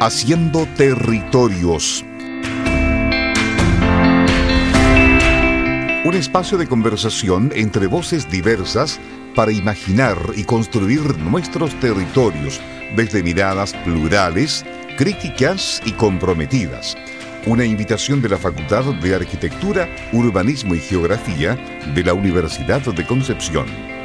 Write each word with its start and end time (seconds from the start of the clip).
Haciendo 0.00 0.64
Territorios. 0.76 2.04
Un 6.04 6.14
espacio 6.14 6.56
de 6.56 6.68
conversación 6.68 7.50
entre 7.56 7.88
voces 7.88 8.30
diversas 8.30 9.00
para 9.34 9.50
imaginar 9.50 10.16
y 10.36 10.44
construir 10.44 11.18
nuestros 11.18 11.74
territorios 11.80 12.60
desde 12.94 13.24
miradas 13.24 13.74
plurales, 13.84 14.64
críticas 14.96 15.82
y 15.84 15.90
comprometidas. 15.90 16.96
Una 17.46 17.64
invitación 17.64 18.22
de 18.22 18.28
la 18.28 18.38
Facultad 18.38 18.84
de 19.02 19.16
Arquitectura, 19.16 19.88
Urbanismo 20.12 20.76
y 20.76 20.78
Geografía 20.78 21.58
de 21.92 22.04
la 22.04 22.14
Universidad 22.14 22.82
de 22.82 23.04
Concepción. 23.04 23.97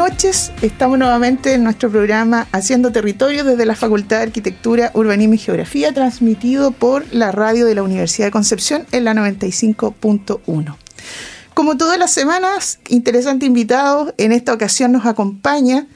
Noches. 0.00 0.50
Estamos 0.62 0.98
nuevamente 0.98 1.52
en 1.52 1.62
nuestro 1.62 1.90
programa 1.90 2.48
Haciendo 2.52 2.90
Territorio 2.90 3.44
desde 3.44 3.66
la 3.66 3.76
Facultad 3.76 4.16
de 4.16 4.22
Arquitectura, 4.22 4.90
Urbanismo 4.94 5.34
y 5.34 5.38
Geografía, 5.38 5.92
transmitido 5.92 6.70
por 6.70 7.04
la 7.12 7.32
radio 7.32 7.66
de 7.66 7.74
la 7.74 7.82
Universidad 7.82 8.28
de 8.28 8.30
Concepción 8.30 8.86
en 8.92 9.04
la 9.04 9.12
95.1. 9.12 10.74
Como 11.52 11.76
todas 11.76 11.98
las 11.98 12.14
semanas, 12.14 12.78
interesante 12.88 13.44
invitado. 13.44 14.14
En 14.16 14.32
esta 14.32 14.54
ocasión 14.54 14.90
nos 14.90 15.04
acompaña 15.04 15.86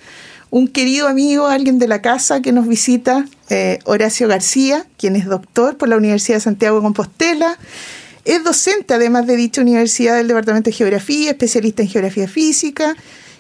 un 0.51 0.69
querido 0.69 1.09
amigo, 1.09 1.47
alguien 1.47 1.79
de 1.79 1.89
la 1.89 2.03
casa 2.03 2.43
que 2.43 2.53
nos 2.53 2.69
visita, 2.69 3.25
eh, 3.49 3.79
Horacio 3.87 4.29
García, 4.29 4.85
quien 4.99 5.17
es 5.17 5.25
doctor 5.25 5.79
por 5.79 5.89
la 5.89 5.97
Universidad 5.97 6.37
de 6.37 6.43
Santiago 6.43 6.77
de 6.77 6.83
Compostela. 6.83 7.57
Es 8.27 8.45
docente, 8.45 8.93
además 8.93 9.27
de 9.27 9.37
dicha 9.37 9.63
universidad, 9.63 10.17
del 10.17 10.29
Departamento 10.29 10.69
de 10.69 10.77
Geografía, 10.77 11.31
especialista 11.31 11.81
en 11.81 11.89
geografía 11.89 12.29
física 12.29 12.95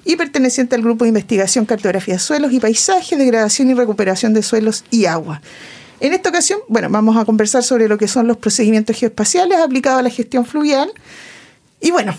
y 0.05 0.17
perteneciente 0.17 0.75
al 0.77 0.83
Grupo 0.83 1.05
de 1.05 1.09
Investigación 1.09 1.65
Cartografía 1.65 2.15
de 2.15 2.21
Suelos 2.21 2.53
y 2.53 2.61
Paisajes, 2.61 3.19
Degradación 3.19 3.71
y 3.71 3.75
Recuperación 3.75 4.35
de 4.35 4.43
Suelos 4.43 4.85
y 4.91 5.07
Agua. 5.07 5.41
En 6.01 6.13
esta 6.13 6.29
ocasión, 6.29 6.61
bueno, 6.69 6.89
vamos 6.91 7.17
a 7.17 7.25
conversar 7.25 7.63
sobre 7.63 7.89
lo 7.89 7.97
que 7.97 8.09
son 8.09 8.27
los 8.27 8.37
procedimientos 8.37 8.97
geoespaciales 8.97 9.59
aplicados 9.59 10.01
a 10.01 10.03
la 10.03 10.11
gestión 10.11 10.45
fluvial. 10.45 10.91
Y 11.81 11.91
bueno, 11.91 12.15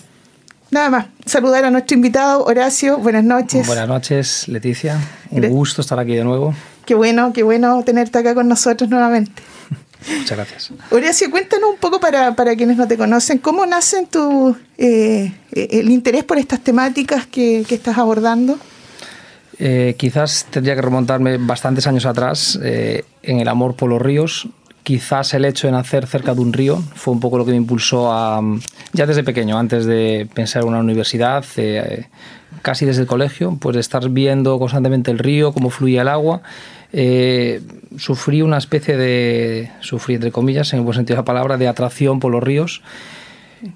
nada 0.72 0.90
más, 0.90 1.06
saludar 1.26 1.66
a 1.66 1.72
nuestro 1.72 1.96
invitado, 1.96 2.44
Horacio, 2.46 2.98
buenas 2.98 3.24
noches. 3.24 3.68
Buenas 3.68 3.88
noches, 3.88 4.48
Leticia. 4.48 5.00
Un 5.30 5.50
gusto 5.50 5.82
estar 5.82 6.00
aquí 6.00 6.16
de 6.16 6.24
nuevo. 6.24 6.54
Qué 6.86 6.96
bueno, 6.96 7.34
qué 7.34 7.44
bueno 7.44 7.84
tenerte 7.84 8.18
acá 8.18 8.34
con 8.34 8.48
nosotros 8.48 8.90
nuevamente. 8.90 9.42
Muchas 10.08 10.38
gracias. 10.38 10.72
Horacio, 10.92 11.32
cuéntanos 11.32 11.70
un 11.72 11.78
poco 11.78 12.00
para, 12.00 12.34
quienes 12.56 12.78
no 12.78 12.88
te 12.88 12.98
conocen, 12.98 13.40
¿cómo 13.40 13.66
nace 13.66 14.06
tu, 14.06 14.56
eh, 14.78 15.34
el 15.52 15.90
interés 15.90 16.24
por 16.24 16.38
estas 16.38 16.62
temáticas 16.62 17.26
que, 17.26 17.62
estás 17.62 17.98
abordando? 17.98 18.58
Eh, 19.58 19.96
quizás 19.98 20.48
tendría 20.50 20.76
que 20.76 20.82
remontarme 20.82 21.38
bastantes 21.38 21.88
años 21.88 22.06
atrás 22.06 22.60
eh, 22.62 23.06
en 23.24 23.40
el 23.40 23.48
amor 23.48 23.76
por 23.76 23.90
los 23.90 24.02
ríos. 24.02 24.48
Quizás 24.84 25.34
el 25.34 25.46
hecho 25.46 25.68
de 25.68 25.72
nacer 25.72 26.06
cerca 26.06 26.36
de 26.36 26.42
un 26.42 26.54
río 26.54 26.84
fue 26.94 27.14
un 27.14 27.20
poco 27.20 27.40
lo 27.40 27.46
que 27.46 27.52
me 27.52 27.58
impulsó 27.58 28.12
a, 28.12 28.40
ya 28.94 29.08
desde 29.08 29.24
pequeño, 29.24 29.58
antes 29.58 29.86
de 29.86 30.28
pensar 30.34 30.62
en 30.62 30.70
una 30.70 30.80
universidad, 30.80 31.44
casi 32.62 32.86
desde 32.86 33.02
el 33.02 33.08
colegio, 33.08 33.58
pues 33.60 33.74
de 33.74 33.80
estar 33.80 34.08
viendo 34.10 34.60
constantemente 34.60 35.10
el 35.10 35.18
río, 35.18 35.54
cómo 35.54 35.72
fluía 35.72 36.04
el 36.04 36.08
agua 36.08 36.44
eh, 36.94 37.62
sufrí 37.98 38.42
una 38.42 38.58
especie 38.58 38.98
de, 38.98 39.72
sufrí 39.82 40.16
entre 40.16 40.32
comillas, 40.32 40.74
en 40.74 40.80
el 40.80 40.86
buen 40.86 40.96
sentido 40.96 41.16
de 41.16 41.22
la 41.22 41.26
palabra, 41.26 41.58
de 41.58 41.68
atracción 41.68 42.20
por 42.20 42.32
los 42.32 42.44
ríos, 42.44 42.82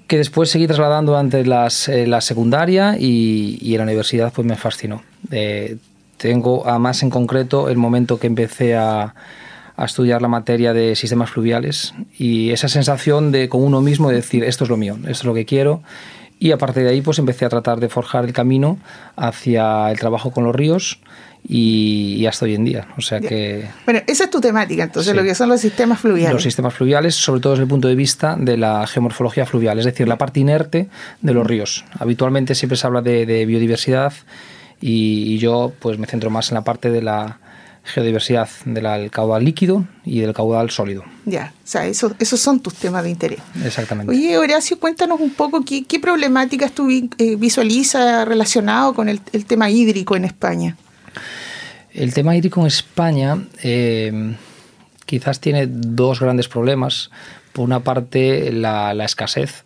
que 0.06 0.18
después 0.18 0.50
seguí 0.50 0.66
trasladando 0.66 1.16
ante 1.16 1.44
las, 1.44 1.88
eh, 1.88 2.06
la 2.06 2.20
secundaria 2.20 2.96
y, 2.98 3.58
en 3.72 3.78
la 3.78 3.84
universidad 3.84 4.32
pues 4.32 4.46
me 4.46 4.56
fascinó. 4.56 5.02
Eh, 5.30 5.76
tengo 6.16 6.66
además 6.66 7.02
en 7.02 7.10
concreto 7.10 7.68
el 7.68 7.76
momento 7.76 8.18
que 8.18 8.26
empecé 8.26 8.76
a, 8.76 9.14
a, 9.76 9.84
estudiar 9.84 10.22
la 10.22 10.28
materia 10.28 10.72
de 10.72 10.94
sistemas 10.94 11.30
fluviales 11.30 11.94
y 12.18 12.50
esa 12.50 12.68
sensación 12.68 13.32
de 13.32 13.48
con 13.48 13.62
uno 13.62 13.80
mismo 13.80 14.10
de 14.10 14.16
decir 14.16 14.44
esto 14.44 14.64
es 14.64 14.70
lo 14.70 14.76
mío, 14.76 14.96
esto 14.96 15.10
es 15.10 15.24
lo 15.24 15.34
que 15.34 15.46
quiero 15.46 15.82
y 16.38 16.52
a 16.52 16.58
partir 16.58 16.84
de 16.84 16.90
ahí 16.90 17.02
pues 17.02 17.18
empecé 17.18 17.44
a 17.44 17.48
tratar 17.48 17.80
de 17.80 17.88
forjar 17.88 18.24
el 18.24 18.32
camino 18.32 18.78
hacia 19.16 19.90
el 19.90 19.98
trabajo 19.98 20.30
con 20.30 20.44
los 20.44 20.54
ríos 20.54 21.00
y, 21.46 22.26
hasta 22.26 22.44
hoy 22.44 22.54
en 22.54 22.64
día. 22.64 22.86
O 22.96 23.00
sea 23.00 23.20
que... 23.20 23.68
Bueno, 23.84 24.00
esa 24.06 24.24
es 24.24 24.30
tu 24.30 24.40
temática, 24.40 24.84
entonces, 24.84 25.14
lo 25.14 25.22
que 25.22 25.34
son 25.34 25.48
los 25.48 25.60
sistemas 25.60 26.00
fluviales. 26.00 26.32
Los 26.32 26.42
sistemas 26.42 26.74
fluviales, 26.74 27.14
sobre 27.14 27.40
todo 27.40 27.54
desde 27.54 27.64
el 27.64 27.68
punto 27.68 27.88
de 27.88 27.94
vista 27.94 28.36
de 28.38 28.56
la 28.56 28.86
geomorfología 28.86 29.46
fluvial, 29.46 29.78
es 29.78 29.84
decir, 29.84 30.06
la 30.06 30.18
parte 30.18 30.40
inerte 30.40 30.88
de 31.20 31.34
los 31.34 31.46
ríos. 31.46 31.84
Habitualmente 31.98 32.54
siempre 32.54 32.76
se 32.76 32.86
habla 32.86 33.02
de, 33.02 33.46
biodiversidad 33.46 34.12
y, 34.80 35.38
yo 35.38 35.72
pues 35.80 35.98
me 35.98 36.06
centro 36.06 36.30
más 36.30 36.50
en 36.50 36.56
la 36.56 36.64
parte 36.64 36.90
de 36.90 37.02
la 37.02 37.38
geodiversidad 37.82 38.48
del 38.66 39.10
caudal 39.10 39.44
líquido 39.44 39.86
y 40.04 40.20
del 40.20 40.34
caudal 40.34 40.70
sólido. 40.70 41.02
Ya, 41.24 41.54
o 41.64 41.66
sea, 41.66 41.86
eso, 41.86 42.14
esos 42.18 42.38
son 42.38 42.60
tus 42.60 42.74
temas 42.74 43.02
de 43.02 43.10
interés. 43.10 43.40
Exactamente. 43.64 44.12
Oye, 44.12 44.36
Horacio, 44.36 44.78
cuéntanos 44.78 45.18
un 45.18 45.30
poco 45.30 45.64
qué, 45.64 45.84
problemáticas 46.00 46.72
tú 46.72 46.90
eh, 46.90 47.36
visualizas 47.36 48.28
relacionado 48.28 48.94
con 48.94 49.08
el 49.08 49.20
tema 49.46 49.70
hídrico 49.70 50.14
en 50.14 50.26
España. 50.26 50.76
El 51.92 52.14
tema 52.14 52.36
hídrico 52.36 52.60
en 52.60 52.66
España 52.66 53.38
eh, 53.62 54.36
quizás 55.06 55.40
tiene 55.40 55.66
dos 55.66 56.20
grandes 56.20 56.48
problemas. 56.48 57.10
Por 57.52 57.64
una 57.64 57.80
parte, 57.80 58.52
la, 58.52 58.92
escasez, 59.04 59.64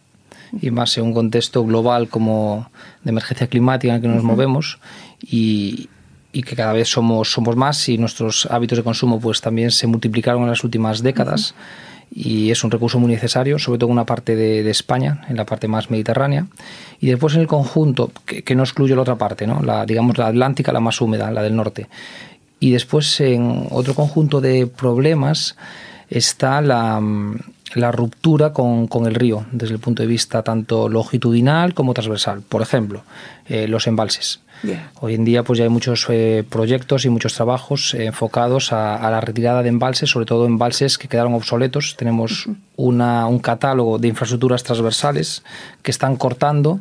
y 0.60 0.70
más 0.70 0.96
en 0.96 1.04
un 1.04 1.12
contexto 1.12 1.64
global 1.64 2.08
como 2.08 2.70
de 3.02 3.10
emergencia 3.10 3.46
climática 3.46 3.92
en 3.92 3.96
el 3.96 4.02
que 4.02 4.08
nos 4.08 4.22
movemos, 4.22 4.78
y, 5.20 5.90
que 6.32 6.56
cada 6.56 6.72
vez 6.72 6.88
somos, 6.88 7.30
somos 7.30 7.54
más 7.56 7.88
y 7.88 7.98
nuestros 7.98 8.46
hábitos 8.46 8.78
de 8.78 8.84
consumo 8.84 9.20
pues 9.20 9.40
también 9.40 9.70
se 9.70 9.86
multiplicaron 9.86 10.42
en 10.42 10.48
las 10.48 10.64
últimas 10.64 11.00
décadas 11.00 11.54
y 12.12 12.50
es 12.50 12.65
un 12.65 12.70
recurso 12.70 12.98
muy 12.98 13.10
necesario, 13.10 13.59
sobre 13.59 13.78
todo 13.78 13.88
en 13.88 13.94
una 13.94 14.06
parte 14.06 14.37
de, 14.37 14.69
España, 14.70 15.25
en 15.28 15.37
la 15.37 15.44
parte 15.44 15.69
más 15.69 15.91
mediterránea, 15.91 16.47
y 17.00 17.09
después 17.09 17.34
en 17.34 17.41
el 17.41 17.47
conjunto, 17.47 18.10
que, 18.25 18.54
no 18.54 18.62
excluye 18.62 18.94
la 18.94 19.03
otra 19.03 19.16
parte, 19.16 19.47
¿no? 19.47 19.62
la, 19.62 19.84
digamos 19.87 20.19
la 20.19 20.28
atlántica, 20.28 20.72
la 20.72 20.81
más 20.81 21.00
húmeda, 21.00 21.31
la 21.31 21.43
del 21.43 21.56
norte. 21.56 21.88
Y 22.60 22.70
después 22.70 23.20
en 23.20 23.66
otro 23.70 23.94
conjunto 23.94 24.41
de 24.41 24.66
problemas 24.66 25.56
está 26.09 26.60
la, 26.60 27.00
la 27.75 27.93
ruptura 27.93 28.53
con, 28.53 28.87
con, 28.87 29.06
el 29.06 29.14
río, 29.14 29.47
desde 29.53 29.75
el 29.75 29.81
punto 29.81 30.03
de 30.03 30.06
vista 30.06 30.43
tanto 30.43 30.88
longitudinal 30.88 31.75
como 31.75 31.94
transversal. 31.94 32.43
Por 32.43 32.62
ejemplo, 32.62 33.03
eh, 33.47 33.69
los 33.69 33.87
embalses. 33.87 34.41
Hoy 35.00 35.14
en 35.14 35.25
día 35.25 35.42
pues 35.42 35.58
ya 35.58 35.64
hay 35.64 35.70
muchos 35.70 36.06
eh, 36.08 36.44
proyectos 36.48 37.04
y 37.04 37.08
muchos 37.08 37.34
trabajos 37.34 37.94
eh, 37.94 38.06
enfocados 38.06 38.72
a, 38.72 39.10
la 39.10 39.20
retirada 39.20 39.62
de 39.62 39.69
embalses, 39.69 40.10
sobre 40.10 40.26
todo 40.26 40.47
embalses 40.47 40.98
que 40.98 41.08
quedaron 41.08 41.34
obsoletos. 41.34 41.97
Tenemos 41.97 42.48
una, 42.76 43.26
un 43.26 43.38
catálogo 43.38 43.98
de 43.98 44.08
infraestructuras 44.08 44.62
transversales 44.62 45.42
que 45.82 45.91
están 45.91 46.16
cortando 46.16 46.80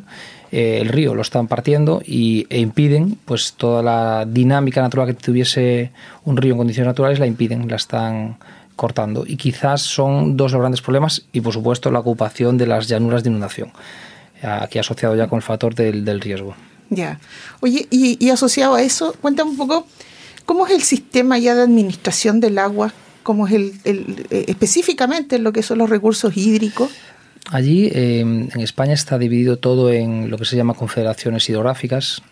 el 0.50 0.88
río, 0.88 1.16
lo 1.16 1.22
están 1.22 1.48
partiendo 1.48 2.00
y, 2.06 2.46
e 2.48 2.60
impiden 2.60 3.18
pues 3.24 3.54
toda 3.54 3.82
la 3.82 4.24
dinámica 4.24 4.80
natural 4.80 5.08
que 5.08 5.14
tuviese 5.14 5.90
un 6.24 6.36
río 6.36 6.52
en 6.52 6.58
condiciones 6.58 6.86
naturales, 6.86 7.18
la 7.18 7.26
impiden, 7.26 7.66
la 7.68 7.74
están 7.74 8.36
cortando. 8.76 9.24
Y 9.26 9.36
quizás 9.36 9.82
son 9.82 10.36
dos 10.36 10.52
los 10.52 10.60
grandes 10.60 10.82
problemas 10.82 11.26
y, 11.32 11.40
por 11.40 11.52
supuesto, 11.52 11.90
la 11.90 12.00
ocupación 12.00 12.58
de 12.58 12.66
las 12.66 12.88
llanuras 12.88 13.22
de 13.22 13.30
inundación, 13.30 13.72
aquí 14.42 14.78
asociado 14.78 15.16
ya 15.16 15.26
con 15.26 15.38
el 15.38 15.42
factor 15.42 15.74
del, 15.74 16.20
riesgo. 16.20 16.54
Ya. 16.94 17.20
Oye, 17.60 17.86
y, 17.90 18.30
asociado 18.30 18.74
a 18.74 18.82
eso, 18.82 19.14
cuéntame 19.20 19.50
un 19.50 19.56
poco, 19.56 19.86
¿cómo 20.44 20.66
es 20.66 20.72
el 20.72 20.82
sistema 20.82 21.38
ya 21.38 21.54
de 21.54 21.62
administración 21.62 22.40
del 22.40 22.58
agua? 22.58 22.92
¿Cómo 23.22 23.46
es 23.46 23.54
el, 23.54 23.72
eh, 24.30 24.44
específicamente 24.48 25.38
lo 25.38 25.52
que 25.52 25.62
son 25.62 25.78
los 25.78 25.90
recursos 25.90 26.36
hídricos? 26.36 26.90
Allí, 27.50 27.90
eh, 27.92 28.20
en 28.20 28.60
España, 28.60 28.94
está 28.94 29.18
dividido 29.18 29.58
todo 29.58 29.92
en 29.92 30.30
lo 30.30 30.38
que 30.38 30.44
se 30.44 30.56
llama 30.56 30.74
confederaciones 30.74 31.48
hidrográficas, 31.48 32.22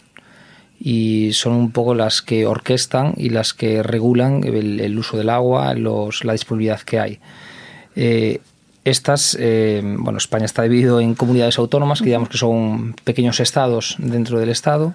y 0.84 1.32
son 1.32 1.52
un 1.52 1.70
poco 1.70 1.94
las 1.94 2.22
que 2.22 2.44
orquestan 2.44 3.14
y 3.16 3.28
las 3.28 3.54
que 3.54 3.84
regulan 3.84 4.42
el, 4.42 4.98
uso 4.98 5.16
del 5.16 5.30
agua, 5.30 5.74
los, 5.74 6.24
la 6.24 6.32
disponibilidad 6.32 6.80
que 6.80 6.98
hay. 6.98 7.20
Eh, 7.94 8.40
estas, 8.84 9.36
eh, 9.38 9.80
bueno, 9.98 10.18
España 10.18 10.44
está 10.44 10.62
dividido 10.62 11.00
en 11.00 11.14
comunidades 11.14 11.58
autónomas, 11.58 12.00
que 12.00 12.06
digamos 12.06 12.28
que 12.28 12.38
son 12.38 12.94
pequeños 13.04 13.40
estados 13.40 13.96
dentro 13.98 14.38
del 14.38 14.48
estado. 14.48 14.94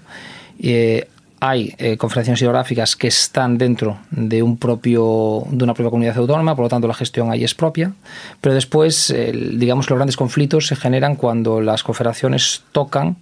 Eh, 0.60 1.08
hay 1.40 1.76
confederaciones 2.00 2.42
hidrográficas 2.42 2.96
que 2.96 3.08
están 3.08 3.60
dentro 3.60 4.00
de 4.10 4.42
un 4.42 4.58
propio 4.58 5.44
de 5.52 5.64
una 5.64 5.76
propia 5.76 5.92
comunidad 5.92 6.18
autónoma, 6.18 6.56
por 6.56 6.66
lo 6.66 6.70
tanto 6.70 6.88
la 6.88 6.96
gestión 6.96 7.30
ahí 7.30 7.44
es 7.44 7.54
propia, 7.54 7.94
pero 8.42 8.56
después 8.56 9.14
digamos 9.54 9.88
los 9.88 9.98
grandes 9.98 10.18
conflictos 10.18 10.66
se 10.66 10.76
generan 10.76 11.16
cuando 11.16 11.62
las 11.62 11.84
confederaciones 11.84 12.64
tocan 12.72 13.18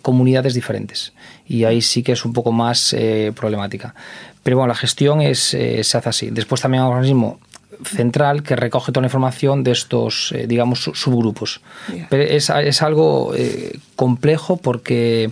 comunidades 0.00 0.54
diferentes 0.54 1.12
y 1.52 1.64
ahí 1.64 1.82
sí 1.82 2.02
que 2.02 2.12
es 2.12 2.24
un 2.24 2.32
poco 2.32 2.50
más 2.50 2.94
eh, 2.94 3.32
problemática. 3.36 3.94
Pero 4.42 4.56
bueno, 4.56 4.68
la 4.68 4.74
gestión 4.74 5.20
es, 5.20 5.54
eh, 5.54 5.84
se 5.84 5.98
hace 5.98 6.08
así. 6.08 6.30
Después 6.30 6.60
también 6.60 6.82
ahora 6.82 7.00
mismo 7.00 7.38
central 7.84 8.42
que 8.42 8.56
recoge 8.56 8.92
toda 8.92 9.02
la 9.02 9.06
información 9.06 9.64
de 9.64 9.72
estos, 9.72 10.32
eh, 10.32 10.46
digamos, 10.46 10.90
subgrupos. 10.94 11.60
Pero 12.10 12.22
es, 12.22 12.50
es 12.50 12.82
algo 12.82 13.32
eh, 13.34 13.78
complejo 13.96 14.56
porque 14.56 15.30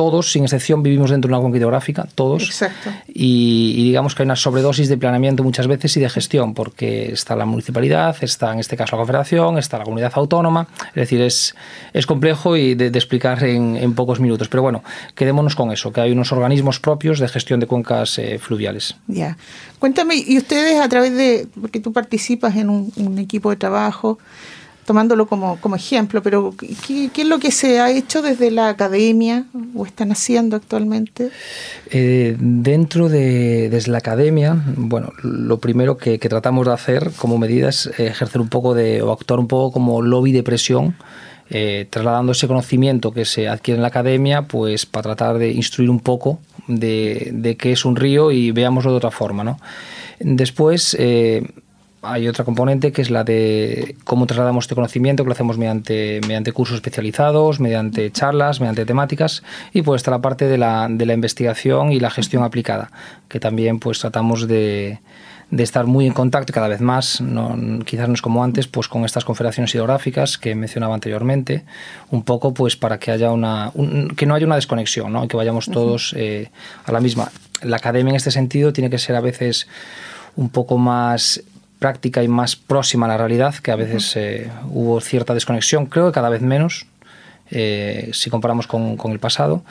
todos, 0.00 0.32
sin 0.32 0.44
excepción, 0.44 0.82
vivimos 0.82 1.10
dentro 1.10 1.28
de 1.28 1.34
una 1.34 1.42
cuenca 1.42 1.58
hidrográfica, 1.58 2.08
todos. 2.14 2.44
Exacto. 2.44 2.88
Y, 3.06 3.84
digamos 3.84 4.14
que 4.14 4.22
hay 4.22 4.24
una 4.24 4.34
sobredosis 4.34 4.88
de 4.88 4.96
planeamiento 4.96 5.44
muchas 5.44 5.66
veces 5.66 5.94
y 5.98 6.00
de 6.00 6.08
gestión, 6.08 6.54
porque 6.54 7.12
está 7.12 7.36
la 7.36 7.44
municipalidad, 7.44 8.16
está 8.22 8.50
en 8.50 8.60
este 8.60 8.78
caso 8.78 8.96
la 8.96 9.00
confederación, 9.00 9.58
está 9.58 9.76
la 9.76 9.84
comunidad 9.84 10.12
autónoma. 10.14 10.68
Es 10.88 10.94
decir, 10.94 11.20
es, 11.20 11.54
es 11.92 12.06
complejo 12.06 12.56
y 12.56 12.74
de, 12.74 12.86
explicar 12.86 13.44
en, 13.44 13.92
pocos 13.92 14.20
minutos. 14.20 14.48
Pero 14.48 14.62
bueno, 14.62 14.82
quedémonos 15.14 15.54
con 15.54 15.70
eso, 15.70 15.92
que 15.92 16.00
hay 16.00 16.12
unos 16.12 16.32
organismos 16.32 16.80
propios 16.80 17.18
de 17.18 17.28
gestión 17.28 17.60
de 17.60 17.66
cuencas 17.66 18.18
eh, 18.18 18.38
fluviales. 18.38 18.96
Ya. 19.06 19.36
Cuéntame, 19.78 20.14
y 20.16 20.38
ustedes 20.38 20.80
a 20.80 20.88
través 20.88 21.14
de, 21.14 21.46
porque 21.60 21.78
tú 21.78 21.92
participas 21.92 22.56
en 22.56 22.70
un 22.70 23.18
equipo 23.18 23.50
de 23.50 23.56
trabajo, 23.56 24.18
tomándolo 24.90 25.26
como, 25.26 25.56
como 25.60 25.76
ejemplo, 25.76 26.20
pero 26.20 26.52
¿qué, 26.84 27.12
es 27.16 27.24
lo 27.28 27.38
que 27.38 27.52
se 27.52 27.78
ha 27.78 27.92
hecho 27.92 28.22
desde 28.22 28.50
la 28.50 28.70
academia 28.70 29.44
o 29.72 29.86
están 29.86 30.10
haciendo 30.10 30.56
actualmente? 30.56 31.30
Eh, 31.92 32.36
dentro 32.40 33.08
de 33.08 33.68
desde 33.70 33.92
la 33.92 33.98
academia, 33.98 34.60
bueno, 34.76 35.12
lo 35.22 35.60
primero 35.60 35.96
que, 35.96 36.18
tratamos 36.18 36.66
de 36.66 36.72
hacer 36.72 37.12
como 37.16 37.38
medida 37.38 37.68
es 37.68 37.86
ejercer 38.00 38.40
un 38.40 38.48
poco 38.48 38.74
de, 38.74 39.00
o 39.00 39.12
actuar 39.12 39.38
un 39.38 39.46
poco 39.46 39.70
como 39.70 40.02
lobby 40.02 40.32
de 40.32 40.42
presión, 40.42 40.96
eh, 41.50 41.86
trasladando 41.88 42.32
ese 42.32 42.48
conocimiento 42.48 43.12
que 43.12 43.24
se 43.26 43.46
adquiere 43.46 43.76
en 43.76 43.82
la 43.82 43.88
academia, 43.88 44.42
pues 44.42 44.86
para 44.86 45.04
tratar 45.04 45.38
de 45.38 45.52
instruir 45.52 45.88
un 45.88 46.00
poco 46.00 46.40
de, 46.66 47.30
de 47.32 47.56
qué 47.56 47.70
es 47.70 47.84
un 47.84 47.94
río 47.94 48.32
y 48.32 48.50
veámoslo 48.50 48.90
de 48.90 48.96
otra 48.96 49.12
forma, 49.12 49.44
¿no? 49.44 49.56
Después, 50.18 50.96
eh, 50.98 51.44
hay 52.02 52.28
otra 52.28 52.44
componente 52.44 52.92
que 52.92 53.02
es 53.02 53.10
la 53.10 53.24
de 53.24 53.96
cómo 54.04 54.26
trasladamos 54.26 54.64
este 54.64 54.74
conocimiento, 54.74 55.22
que 55.22 55.28
lo 55.28 55.32
hacemos 55.34 55.58
mediante, 55.58 56.20
mediante 56.26 56.52
cursos 56.52 56.76
especializados, 56.76 57.60
mediante 57.60 58.10
charlas, 58.10 58.60
mediante 58.60 58.86
temáticas, 58.86 59.42
y 59.72 59.82
pues 59.82 60.00
está 60.00 60.10
la 60.10 60.20
parte 60.20 60.46
de 60.46 60.58
la, 60.58 60.88
de 60.90 61.06
la 61.06 61.12
investigación 61.12 61.92
y 61.92 62.00
la 62.00 62.10
gestión 62.10 62.42
aplicada, 62.42 62.90
que 63.28 63.40
también 63.40 63.78
pues 63.78 63.98
tratamos 63.98 64.48
de, 64.48 65.00
de 65.50 65.62
estar 65.62 65.86
muy 65.86 66.06
en 66.06 66.12
contacto 66.12 66.52
cada 66.52 66.68
vez 66.68 66.80
más, 66.80 67.20
no, 67.20 67.56
quizás 67.84 68.08
no 68.08 68.14
es 68.14 68.22
como 68.22 68.44
antes, 68.44 68.66
pues 68.68 68.88
con 68.88 69.04
estas 69.04 69.24
confederaciones 69.24 69.74
hidrográficas 69.74 70.38
que 70.38 70.54
mencionaba 70.54 70.94
anteriormente, 70.94 71.64
un 72.10 72.22
poco 72.22 72.54
pues 72.54 72.76
para 72.76 72.98
que 72.98 73.10
haya 73.10 73.32
una 73.32 73.72
que 74.16 74.26
no 74.26 74.34
haya 74.34 74.46
una 74.46 74.54
desconexión, 74.54 75.12
¿no? 75.12 75.26
que 75.26 75.36
vayamos 75.36 75.66
todos 75.66 76.14
eh, 76.16 76.50
a 76.84 76.92
la 76.92 77.00
misma. 77.00 77.30
La 77.62 77.76
academia 77.76 78.10
en 78.10 78.16
este 78.16 78.30
sentido 78.30 78.72
tiene 78.72 78.88
que 78.88 78.98
ser 78.98 79.16
a 79.16 79.20
veces 79.20 79.68
un 80.36 80.48
poco 80.48 80.78
más 80.78 81.42
práctica 81.80 82.22
y 82.22 82.28
más 82.28 82.54
próxima 82.54 83.06
a 83.06 83.08
la 83.08 83.16
realidad, 83.16 83.54
que 83.56 83.72
a 83.72 83.76
veces 83.76 84.14
eh, 84.16 84.48
hubo 84.68 85.00
cierta 85.00 85.34
desconexión, 85.34 85.86
creo 85.86 86.06
que 86.06 86.12
cada 86.12 86.28
vez 86.28 86.42
menos, 86.42 86.86
eh, 87.50 88.10
si 88.12 88.30
comparamos 88.30 88.68
con, 88.68 88.96
el 89.10 89.18
pasado. 89.18 89.64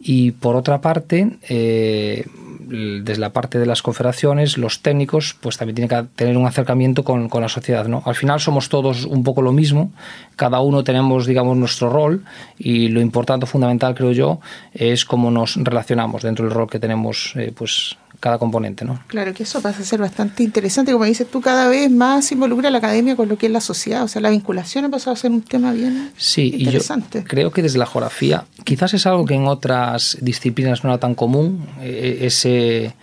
Y 0.00 0.32
por 0.32 0.56
otra 0.56 0.80
parte, 0.80 1.36
eh, 1.50 2.24
desde 2.70 3.18
la 3.18 3.34
parte 3.34 3.58
de 3.58 3.66
las 3.66 3.82
confederaciones, 3.82 4.56
los 4.56 4.80
técnicos, 4.80 5.36
pues 5.38 5.58
también 5.58 5.74
tienen 5.74 5.88
que 5.90 6.08
tener 6.16 6.38
un 6.38 6.46
acercamiento 6.46 7.04
con, 7.04 7.28
con, 7.28 7.42
la 7.42 7.50
sociedad. 7.50 7.86
¿no? 7.86 8.02
Al 8.06 8.14
final 8.14 8.40
somos 8.40 8.70
todos 8.70 9.04
un 9.04 9.22
poco 9.22 9.42
lo 9.42 9.52
mismo, 9.52 9.92
cada 10.36 10.60
uno 10.60 10.82
tenemos, 10.82 11.26
digamos, 11.26 11.58
nuestro 11.58 11.90
rol 11.90 12.24
y 12.58 12.88
lo 12.88 13.02
importante, 13.02 13.44
fundamental, 13.44 13.94
creo 13.94 14.12
yo, 14.12 14.40
es 14.72 15.04
cómo 15.04 15.30
nos 15.30 15.56
relacionamos 15.56 16.22
dentro 16.22 16.46
del 16.46 16.54
rol 16.54 16.70
que 16.70 16.78
tenemos, 16.78 17.34
pues 17.54 17.98
cada 18.20 18.38
componente, 18.38 18.84
¿no? 18.84 19.00
Claro, 19.06 19.32
que 19.32 19.42
eso 19.42 19.62
pasa 19.62 19.80
a 19.80 19.84
ser 19.84 20.00
bastante 20.00 20.42
interesante. 20.42 20.92
Como 20.92 21.06
dices 21.06 21.28
tú, 21.28 21.40
cada 21.40 21.68
vez 21.68 21.90
más 21.90 22.30
involucra 22.30 22.70
la 22.70 22.78
academia 22.78 23.16
con 23.16 23.28
lo 23.28 23.38
que 23.38 23.46
es 23.46 23.52
la 23.52 23.62
sociedad. 23.62 24.04
O 24.04 24.08
sea, 24.08 24.20
la 24.20 24.28
vinculación 24.28 24.84
ha 24.84 24.90
pasado 24.90 25.14
a 25.14 25.16
ser 25.16 25.30
un 25.30 25.40
tema 25.42 25.72
bien 25.72 26.12
sí, 26.18 26.52
interesante. 26.58 27.18
Y 27.18 27.22
yo 27.22 27.28
creo 27.28 27.50
que 27.50 27.62
desde 27.62 27.78
la 27.78 27.86
geografía, 27.86 28.44
quizás 28.64 28.92
es 28.92 29.06
algo 29.06 29.24
que 29.24 29.34
en 29.34 29.46
otras 29.46 30.18
disciplinas 30.20 30.84
no 30.84 30.90
era 30.90 31.00
tan 31.00 31.14
común, 31.14 31.66
eh, 31.80 32.18
ese 32.20 32.94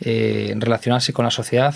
eh, 0.00 0.54
relacionarse 0.58 1.12
con 1.12 1.24
la 1.24 1.30
sociedad, 1.30 1.74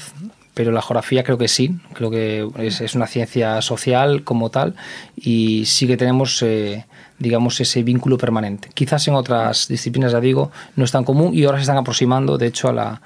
pero 0.54 0.72
la 0.72 0.82
geografía 0.82 1.22
creo 1.22 1.38
que 1.38 1.46
sí, 1.46 1.78
creo 1.94 2.10
que 2.10 2.48
es, 2.58 2.94
una 2.96 3.06
ciencia 3.06 3.62
social 3.62 4.24
como 4.24 4.50
tal 4.50 4.74
y 5.16 5.64
sí 5.66 5.86
que 5.86 5.96
tenemos... 5.96 6.42
Eh, 6.42 6.84
digamos, 7.18 7.60
ese 7.60 7.82
vínculo 7.82 8.18
permanente. 8.18 8.70
Quizás 8.74 9.06
en 9.08 9.14
otras 9.14 9.68
disciplinas, 9.68 10.12
ya 10.12 10.20
digo, 10.20 10.50
no 10.76 10.84
es 10.84 10.92
tan 10.92 11.04
común 11.04 11.34
y 11.34 11.44
ahora 11.44 11.58
se 11.58 11.62
están 11.62 11.78
aproximando, 11.78 12.38
de 12.38 12.46
hecho, 12.46 12.68
a 12.68 12.72
la, 12.72 13.00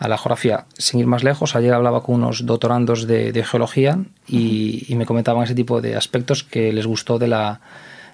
a 0.00 0.08
la 0.08 0.16
geografía. 0.16 0.64
Sin 0.78 0.98
ir 0.98 1.06
más 1.06 1.22
lejos, 1.22 1.54
ayer 1.54 1.74
hablaba 1.74 2.02
con 2.02 2.16
unos 2.16 2.46
doctorandos 2.46 3.06
de, 3.06 3.44
geología 3.44 3.98
y, 4.26 4.94
me 4.96 5.06
comentaban 5.06 5.44
ese 5.44 5.54
tipo 5.54 5.80
de 5.80 5.94
aspectos 5.94 6.42
que 6.42 6.72
les 6.72 6.86
gustó 6.86 7.18
de 7.18 7.28
la, 7.28 7.60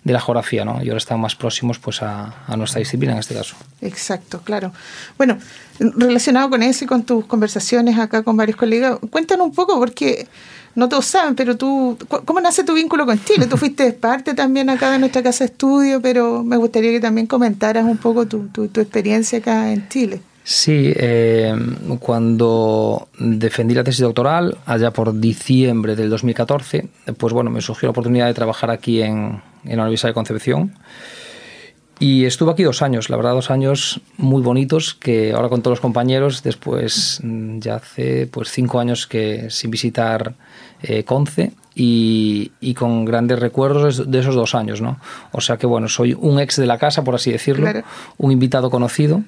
de 0.06 0.12
la 0.12 0.20
geografía, 0.20 0.64
¿no? 0.64 0.80
Y 0.84 0.88
ahora 0.88 0.98
están 0.98 1.18
más 1.18 1.34
próximos 1.34 1.80
pues, 1.80 2.00
a, 2.00 2.44
a, 2.46 2.56
nuestra 2.56 2.78
disciplina 2.78 3.12
en 3.14 3.18
este 3.18 3.34
caso. 3.34 3.56
Exacto, 3.80 4.40
claro. 4.44 4.70
Bueno, 5.18 5.36
relacionado 5.80 6.48
con 6.48 6.62
eso 6.62 6.84
y 6.84 6.86
con 6.86 7.02
tus 7.02 7.26
conversaciones 7.26 7.98
acá 7.98 8.22
con 8.22 8.36
varios 8.36 8.56
colegas, 8.56 8.98
cuéntanos 9.10 9.48
un 9.48 9.52
poco, 9.52 9.76
porque 9.80 10.28
no 10.76 10.88
todos 10.88 11.06
saben, 11.06 11.34
pero 11.34 11.56
tú, 11.56 11.98
¿cómo 12.24 12.40
nace 12.40 12.62
tu 12.62 12.74
vínculo 12.74 13.04
con 13.04 13.18
Chile? 13.24 13.46
Tú 13.46 13.56
fuiste 13.56 13.92
parte 14.00 14.34
también 14.34 14.70
acá 14.70 14.92
de 14.92 15.00
nuestra 15.00 15.24
casa 15.24 15.42
de 15.42 15.50
estudio, 15.50 16.00
pero 16.00 16.44
me 16.44 16.56
gustaría 16.56 16.92
que 16.92 17.00
también 17.00 17.26
comentaras 17.26 17.84
un 17.84 17.96
poco 17.96 18.26
tu, 18.26 18.46
tu, 18.46 18.62
experiencia 18.80 19.40
acá 19.40 19.72
en 19.72 19.88
Chile. 19.88 20.20
Sí, 20.44 20.92
eh, 20.94 21.52
cuando 21.98 23.08
defendí 23.18 23.74
la 23.74 23.82
tesis 23.82 24.02
doctoral, 24.02 24.56
allá 24.66 24.92
por 24.92 25.18
diciembre 25.18 25.96
del 25.96 26.10
2014, 26.10 26.86
pues 27.16 27.32
bueno, 27.32 27.50
me 27.50 27.60
surgió 27.60 27.88
la 27.88 27.90
oportunidad 27.90 28.26
de 28.26 28.34
trabajar 28.34 28.70
aquí 28.70 29.02
en, 29.02 29.42
en 29.68 29.76
la 29.76 29.82
Universidad 29.82 30.10
de 30.10 30.14
Concepción. 30.14 30.72
Y 31.98 32.26
estuve 32.26 32.52
aquí 32.52 32.62
dos 32.62 32.82
años, 32.82 33.08
la 33.08 33.16
verdad, 33.16 33.32
dos 33.32 33.50
años 33.50 34.00
muy 34.18 34.42
bonitos 34.42 34.94
que 34.94 35.32
ahora 35.32 35.48
con 35.48 35.62
todos 35.62 35.72
los 35.72 35.80
compañeros, 35.80 36.42
después 36.42 37.20
mm, 37.22 37.58
ya 37.60 37.76
hace 37.76 38.26
pues 38.26 38.50
cinco 38.50 38.80
años 38.80 39.06
que 39.06 39.48
sin 39.48 39.70
visitar 39.70 40.34
eh, 40.82 41.04
Conce 41.04 41.52
y, 41.74 42.52
y, 42.60 42.74
con 42.74 43.06
grandes 43.06 43.38
recuerdos 43.38 44.10
de 44.10 44.18
esos 44.18 44.34
dos 44.34 44.54
años, 44.54 44.82
¿no? 44.82 44.98
O 45.32 45.40
sea 45.40 45.56
que 45.56 45.66
bueno, 45.66 45.88
soy 45.88 46.12
un 46.12 46.38
ex 46.38 46.56
de 46.56 46.66
la 46.66 46.76
casa, 46.76 47.02
por 47.02 47.14
así 47.14 47.32
decirlo, 47.32 47.66
un 48.18 48.30
invitado 48.30 48.70
conocido 48.70 49.22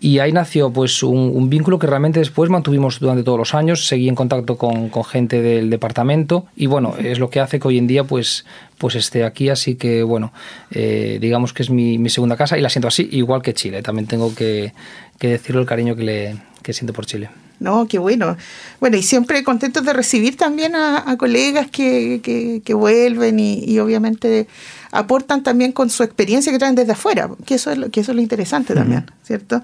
y 0.00 0.20
ahí 0.20 0.32
nació 0.32 0.70
pues 0.70 1.02
un, 1.02 1.50
vínculo 1.50 1.78
que 1.78 1.86
realmente 1.86 2.20
después 2.20 2.50
mantuvimos 2.50 3.00
durante 3.00 3.22
todos 3.22 3.38
los 3.38 3.54
años, 3.54 3.86
seguí 3.86 4.08
en 4.08 4.14
contacto 4.14 4.56
con, 4.56 4.90
gente 5.04 5.42
del 5.42 5.70
departamento 5.70 6.46
y 6.56 6.66
bueno, 6.66 6.94
es 6.98 7.18
lo 7.18 7.30
que 7.30 7.40
hace 7.40 7.58
que 7.58 7.68
hoy 7.68 7.78
en 7.78 7.86
día 7.86 8.04
pues, 8.04 8.44
pues 8.78 8.94
esté 8.94 9.24
aquí, 9.24 9.48
así 9.48 9.74
que 9.74 10.02
bueno, 10.02 10.32
eh, 10.70 11.18
digamos 11.20 11.52
que 11.52 11.62
es 11.62 11.70
mi, 11.70 12.08
segunda 12.08 12.36
casa 12.36 12.56
y 12.56 12.60
la 12.60 12.68
siento 12.68 12.88
así, 12.88 13.08
igual 13.12 13.42
que 13.42 13.54
Chile, 13.54 13.82
también 13.82 14.06
tengo 14.06 14.34
que, 14.34 14.72
que 15.18 15.28
decirlo 15.28 15.60
el 15.60 15.66
cariño 15.66 15.96
que, 15.96 16.02
le, 16.02 16.36
que 16.62 16.72
siento 16.72 16.92
por 16.92 17.06
Chile. 17.06 17.28
No, 17.60 17.88
qué 17.88 17.98
bueno. 17.98 18.36
Bueno, 18.78 18.96
y 18.96 19.02
siempre 19.02 19.42
contentos 19.42 19.84
de 19.84 19.92
recibir 19.92 20.36
también 20.36 20.76
a, 20.76 21.16
colegas 21.18 21.68
que, 21.68 22.20
que, 22.64 22.74
vuelven 22.74 23.40
y 23.40 23.78
obviamente 23.80 24.46
aportan 24.90 25.42
también 25.42 25.72
con 25.72 25.90
su 25.90 26.02
experiencia 26.02 26.52
que 26.52 26.58
traen 26.58 26.74
desde 26.74 26.92
afuera, 26.92 27.30
que 27.44 27.54
eso 27.54 27.70
es 27.70 27.78
lo, 27.78 27.90
que 27.90 28.00
eso 28.00 28.12
es 28.12 28.16
lo 28.16 28.22
interesante 28.22 28.74
también, 28.74 29.10
¿cierto? 29.22 29.62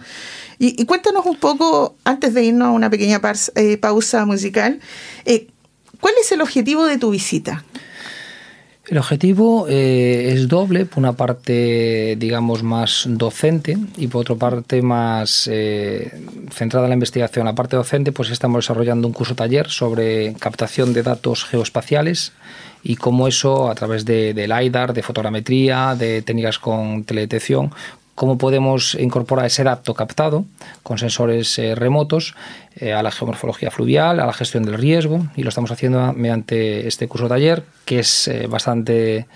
Y, 0.59 0.85
cuéntanos 0.87 1.27
un 1.27 1.37
poco, 1.37 1.97
antes 2.05 2.35
de 2.35 2.45
irnos 2.45 2.69
a 2.69 2.71
una 2.71 2.91
pequeña 2.91 3.21
eh, 3.55 3.77
pausa 3.79 4.25
musical, 4.25 4.81
eh, 5.25 5.49
¿cuál 6.01 6.15
es 6.21 6.31
el 6.33 6.41
objetivo 6.41 6.87
de 6.87 6.99
tu 6.99 7.11
visita? 7.11 7.65
El 8.87 8.99
objetivo 8.99 9.67
eh, 9.69 10.33
es 10.33 10.47
doble, 10.47 10.85
por 10.85 10.99
una 10.99 11.15
parte, 11.15 12.17
digamos, 12.19 12.63
más 12.63 13.07
docente 13.09 13.79
y 13.97 14.09
por 14.09 14.21
otra 14.21 14.37
parte 14.37 14.83
más 14.83 15.51
centrada 16.51 16.87
en 16.87 16.91
la 16.91 16.95
investigación. 16.95 17.47
La 17.47 17.55
parte 17.55 17.77
docente, 17.77 18.13
pues 18.13 18.31
estamos 18.31 18.65
desarrollando 18.65 19.09
un 19.09 19.15
curso 19.15 19.35
taller 19.35 19.71
sobre 19.71 20.35
captación 20.35 20.93
de 20.93 21.03
datos 21.03 21.45
geoespaciales 21.45 22.33
y 22.83 22.97
cómo 22.97 23.27
eso, 23.27 23.71
a 23.71 23.75
través 23.75 24.05
de, 24.05 24.35
del 24.35 24.51
LiDAR, 24.51 24.93
de 24.93 25.03
fotogrametría, 25.03 25.97
de 25.97 26.21
técnicas 26.21 26.59
con 26.59 27.05
teledetección, 27.05 27.73
cómo 28.15 28.39
podemos 28.39 28.95
incorporar 28.95 29.47
ese 29.47 29.65
dato 29.65 29.95
captado 29.95 30.45
con 30.83 30.99
sensores 30.99 31.59
eh, 31.59 31.75
remotos 31.75 32.35
eh, 32.77 32.93
a 32.93 33.03
la 33.03 33.11
geomorfología 33.11 33.71
fluvial, 33.71 34.21
a 34.21 34.27
la 34.27 34.33
gestión 34.33 34.65
del 34.65 34.75
riesgo, 34.75 35.27
y 35.37 35.43
lo 35.43 35.49
estamos 35.49 35.71
haciendo 35.71 36.13
mediante 36.13 36.87
este 36.87 37.09
curso 37.09 37.29
taller, 37.29 37.65
que 37.85 38.01
es 38.01 38.29
eh, 38.29 38.47
bastante 38.47 39.27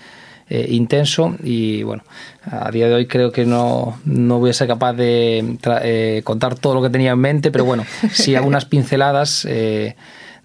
intenso 0.50 1.36
y 1.42 1.82
bueno, 1.82 2.04
a 2.50 2.70
día 2.70 2.88
de 2.88 2.94
hoy 2.94 3.06
creo 3.06 3.30
que 3.32 3.44
no, 3.44 4.00
no 4.06 4.38
voy 4.38 4.48
a 4.48 4.54
ser 4.54 4.66
capaz 4.66 4.94
de 4.94 6.22
contar 6.24 6.54
todo 6.54 6.72
lo 6.72 6.80
que 6.80 6.88
tenía 6.88 7.10
en 7.10 7.18
mente, 7.18 7.50
pero 7.50 7.66
bueno, 7.66 7.84
sí 8.10 8.34
algunas 8.34 8.64
pinceladas 8.64 9.42
de, 9.42 9.94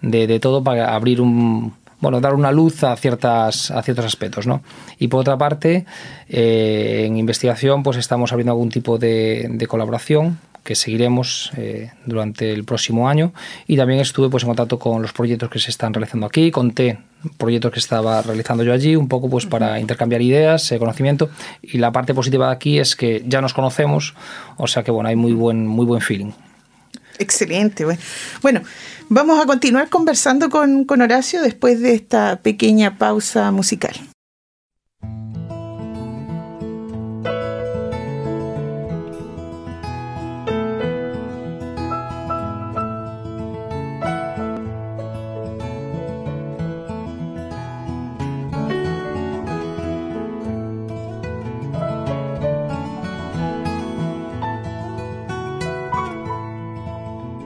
de 0.02 0.40
todo 0.40 0.62
para 0.62 0.94
abrir 0.94 1.22
un, 1.22 1.72
bueno, 2.04 2.20
dar 2.20 2.34
una 2.34 2.52
luz 2.52 2.84
a, 2.84 2.94
ciertas, 2.96 3.70
a 3.70 3.82
ciertos 3.82 4.04
aspectos. 4.04 4.46
¿no? 4.46 4.62
Y 4.98 5.08
por 5.08 5.20
otra 5.20 5.38
parte, 5.38 5.86
eh, 6.28 7.04
en 7.06 7.16
investigación 7.16 7.82
pues 7.82 7.96
estamos 7.96 8.30
abriendo 8.30 8.52
algún 8.52 8.68
tipo 8.68 8.98
de, 8.98 9.66
colaboración 9.66 10.38
que 10.62 10.74
seguiremos 10.74 11.50
eh, 11.56 11.92
durante 12.04 12.52
el 12.52 12.64
próximo 12.64 13.08
año. 13.08 13.32
Y 13.66 13.78
también 13.78 14.00
estuve 14.00 14.28
pues 14.28 14.42
en 14.42 14.48
contacto 14.48 14.78
con 14.78 15.00
los 15.00 15.14
proyectos 15.14 15.48
que 15.48 15.58
se 15.58 15.70
están 15.70 15.94
realizando 15.94 16.26
aquí. 16.26 16.50
Conté 16.50 16.98
proyectos 17.38 17.72
que 17.72 17.80
estaba 17.80 18.20
realizando 18.20 18.64
yo 18.64 18.74
allí 18.74 18.96
un 18.96 19.08
poco 19.08 19.30
pues 19.30 19.46
para 19.46 19.80
intercambiar 19.80 20.20
ideas 20.20 20.70
eh, 20.72 20.78
conocimiento. 20.78 21.30
Y 21.62 21.78
la 21.78 21.90
parte 21.90 22.12
positiva 22.12 22.48
de 22.48 22.52
aquí 22.52 22.78
es 22.78 22.96
que 22.96 23.24
ya 23.26 23.40
nos 23.40 23.54
conocemos. 23.54 24.14
O 24.58 24.66
sea 24.66 24.82
que 24.82 24.90
bueno 24.90 25.08
hay 25.08 25.16
muy 25.16 25.32
buen 25.32 25.66
muy 25.66 25.86
buen 25.86 26.02
feeling 26.02 26.32
excelente 27.18 27.84
bueno. 28.42 28.62
Vamos 29.10 29.38
a 29.38 29.46
continuar 29.46 29.90
conversando 29.90 30.48
con, 30.48 30.84
con 30.84 31.02
Horacio 31.02 31.42
después 31.42 31.80
de 31.80 31.94
esta 31.94 32.40
pequeña 32.42 32.96
pausa 32.96 33.50
musical 33.50 33.94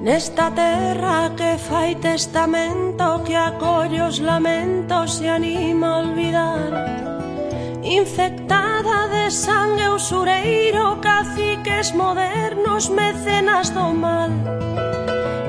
Nesta 0.08 0.50
terra 0.50 1.32
que 1.36 1.58
fai 1.58 1.94
testamento 1.96 3.20
Que 3.26 3.36
acolle 3.36 4.00
os 4.00 4.18
lamentos 4.18 5.20
e 5.20 5.28
anima 5.28 5.86
a 5.86 5.98
olvidar. 5.98 6.70
Infectada 7.82 8.98
de 9.12 9.30
sangue 9.30 9.86
usureiro 9.88 10.96
Caciques 11.02 11.92
modernos, 11.92 12.88
mecenas 12.88 13.68
do 13.68 13.92
mal. 13.92 14.30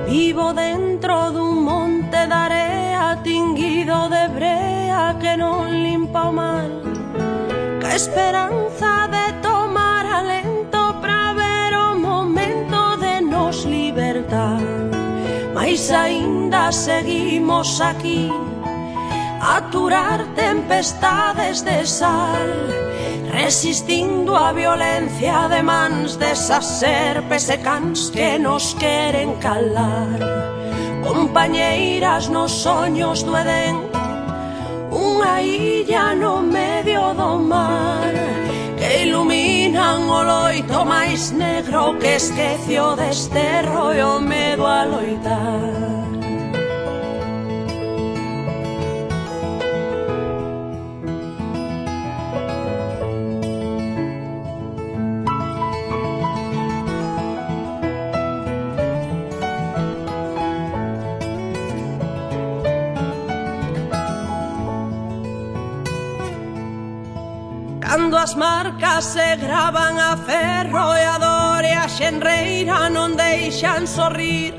Vivo 0.06 0.52
dentro 0.52 1.32
dun 1.32 1.64
monte 1.64 2.28
de 2.28 2.34
area 2.34 3.16
Tinguido 3.24 4.10
de 4.10 4.28
brea 4.28 5.16
que 5.22 5.38
non 5.38 5.72
limpa 5.72 6.28
o 6.28 6.34
mal 6.34 6.68
Que 7.80 7.96
esperanza 7.96 9.08
Eis 15.70 15.92
aínda 15.92 16.72
seguimos 16.72 17.80
aquí. 17.80 18.32
Aturar 19.40 20.26
tempestades 20.34 21.64
de 21.64 21.86
sal 21.86 22.50
Resistindo 23.32 24.36
a 24.36 24.52
violencia 24.52 25.48
de 25.48 25.62
mans 25.62 26.18
Desas 26.18 26.66
serpes 26.66 27.50
e 27.50 27.58
cans 27.60 28.10
que 28.10 28.40
nos 28.40 28.74
queren 28.82 29.36
calar. 29.36 30.20
Compañeiras 31.06 32.30
nos 32.30 32.52
soños 32.66 33.22
do 33.22 33.38
Edén 33.38 33.78
Unha 34.90 35.38
illa 35.46 36.16
no 36.18 36.42
medio 36.42 37.14
do 37.14 37.38
mar 37.38 38.10
que 38.90 39.04
iluminan 39.06 40.10
o 40.10 40.24
loito 40.24 40.82
máis 40.84 41.30
negro 41.30 41.94
que 42.02 42.18
esquecio 42.18 42.98
e 43.94 44.02
o 44.02 44.20
medo 44.20 44.66
a 44.66 44.82
loitar. 44.84 45.99
Cando 68.10 68.24
as 68.24 68.34
marcas 68.34 69.06
se 69.06 69.36
gravan 69.36 70.00
a 70.00 70.18
ferro 70.18 70.98
e 70.98 71.06
a 71.06 71.18
dor 71.20 71.64
e 71.64 71.74
a 71.78 71.88
xenreira 71.88 72.90
non 72.90 73.14
deixan 73.14 73.86
sorrir. 73.86 74.58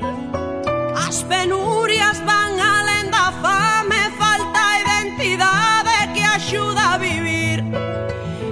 As 0.95 1.27
penurias 1.27 2.23
van 2.23 2.55
alén 2.55 3.11
da 3.11 3.27
fame, 3.43 4.03
falta 4.15 4.63
identidade 4.79 6.15
que 6.15 6.23
axuda 6.23 6.95
a 6.95 6.97
vivir. 6.97 7.59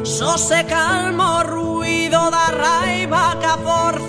Só 0.03 0.35
se 0.35 0.67
calma 0.67 1.27
o 1.39 1.47
ruido 1.47 2.19
da 2.29 2.51
raiva 2.51 3.39
que 3.39 3.47
a 3.47 3.55
forza 3.55 4.08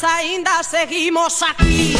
Ainda 0.00 0.62
seguimos 0.62 1.42
aquí. 1.42 1.94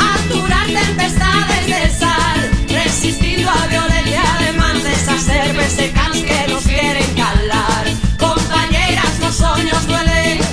A 0.00 0.32
durar 0.32 0.66
tempestades 0.66 1.66
de 1.66 1.90
sal 1.90 2.50
Resistindo 2.68 3.50
a 3.50 3.66
violencia 3.66 4.22
de 4.40 4.52
mans 4.52 4.82
Desas 4.82 5.20
serpes 5.20 5.78
e 5.78 5.88
cans 5.90 6.22
que 6.22 6.48
nos 6.48 6.64
queren 6.64 7.14
calar. 7.14 7.84
Compañeiras 8.18 9.18
nos 9.20 9.34
soños 9.34 9.86
duelen 9.86 10.43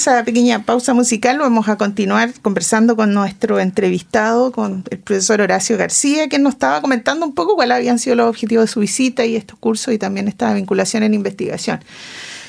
esa 0.00 0.24
pequeña 0.24 0.64
pausa 0.64 0.94
musical 0.94 1.38
vamos 1.38 1.68
a 1.68 1.76
continuar 1.76 2.32
conversando 2.40 2.96
con 2.96 3.12
nuestro 3.12 3.60
entrevistado, 3.60 4.50
con 4.50 4.82
el 4.90 4.98
profesor 4.98 5.42
Horacio 5.42 5.76
García, 5.76 6.28
que 6.30 6.38
nos 6.38 6.54
estaba 6.54 6.80
comentando 6.80 7.26
un 7.26 7.34
poco 7.34 7.54
cuáles 7.54 7.76
habían 7.76 7.98
sido 7.98 8.16
los 8.16 8.30
objetivos 8.30 8.64
de 8.64 8.72
su 8.72 8.80
visita 8.80 9.26
y 9.26 9.36
estos 9.36 9.58
cursos 9.58 9.92
y 9.92 9.98
también 9.98 10.26
esta 10.26 10.54
vinculación 10.54 11.02
en 11.02 11.12
investigación. 11.12 11.80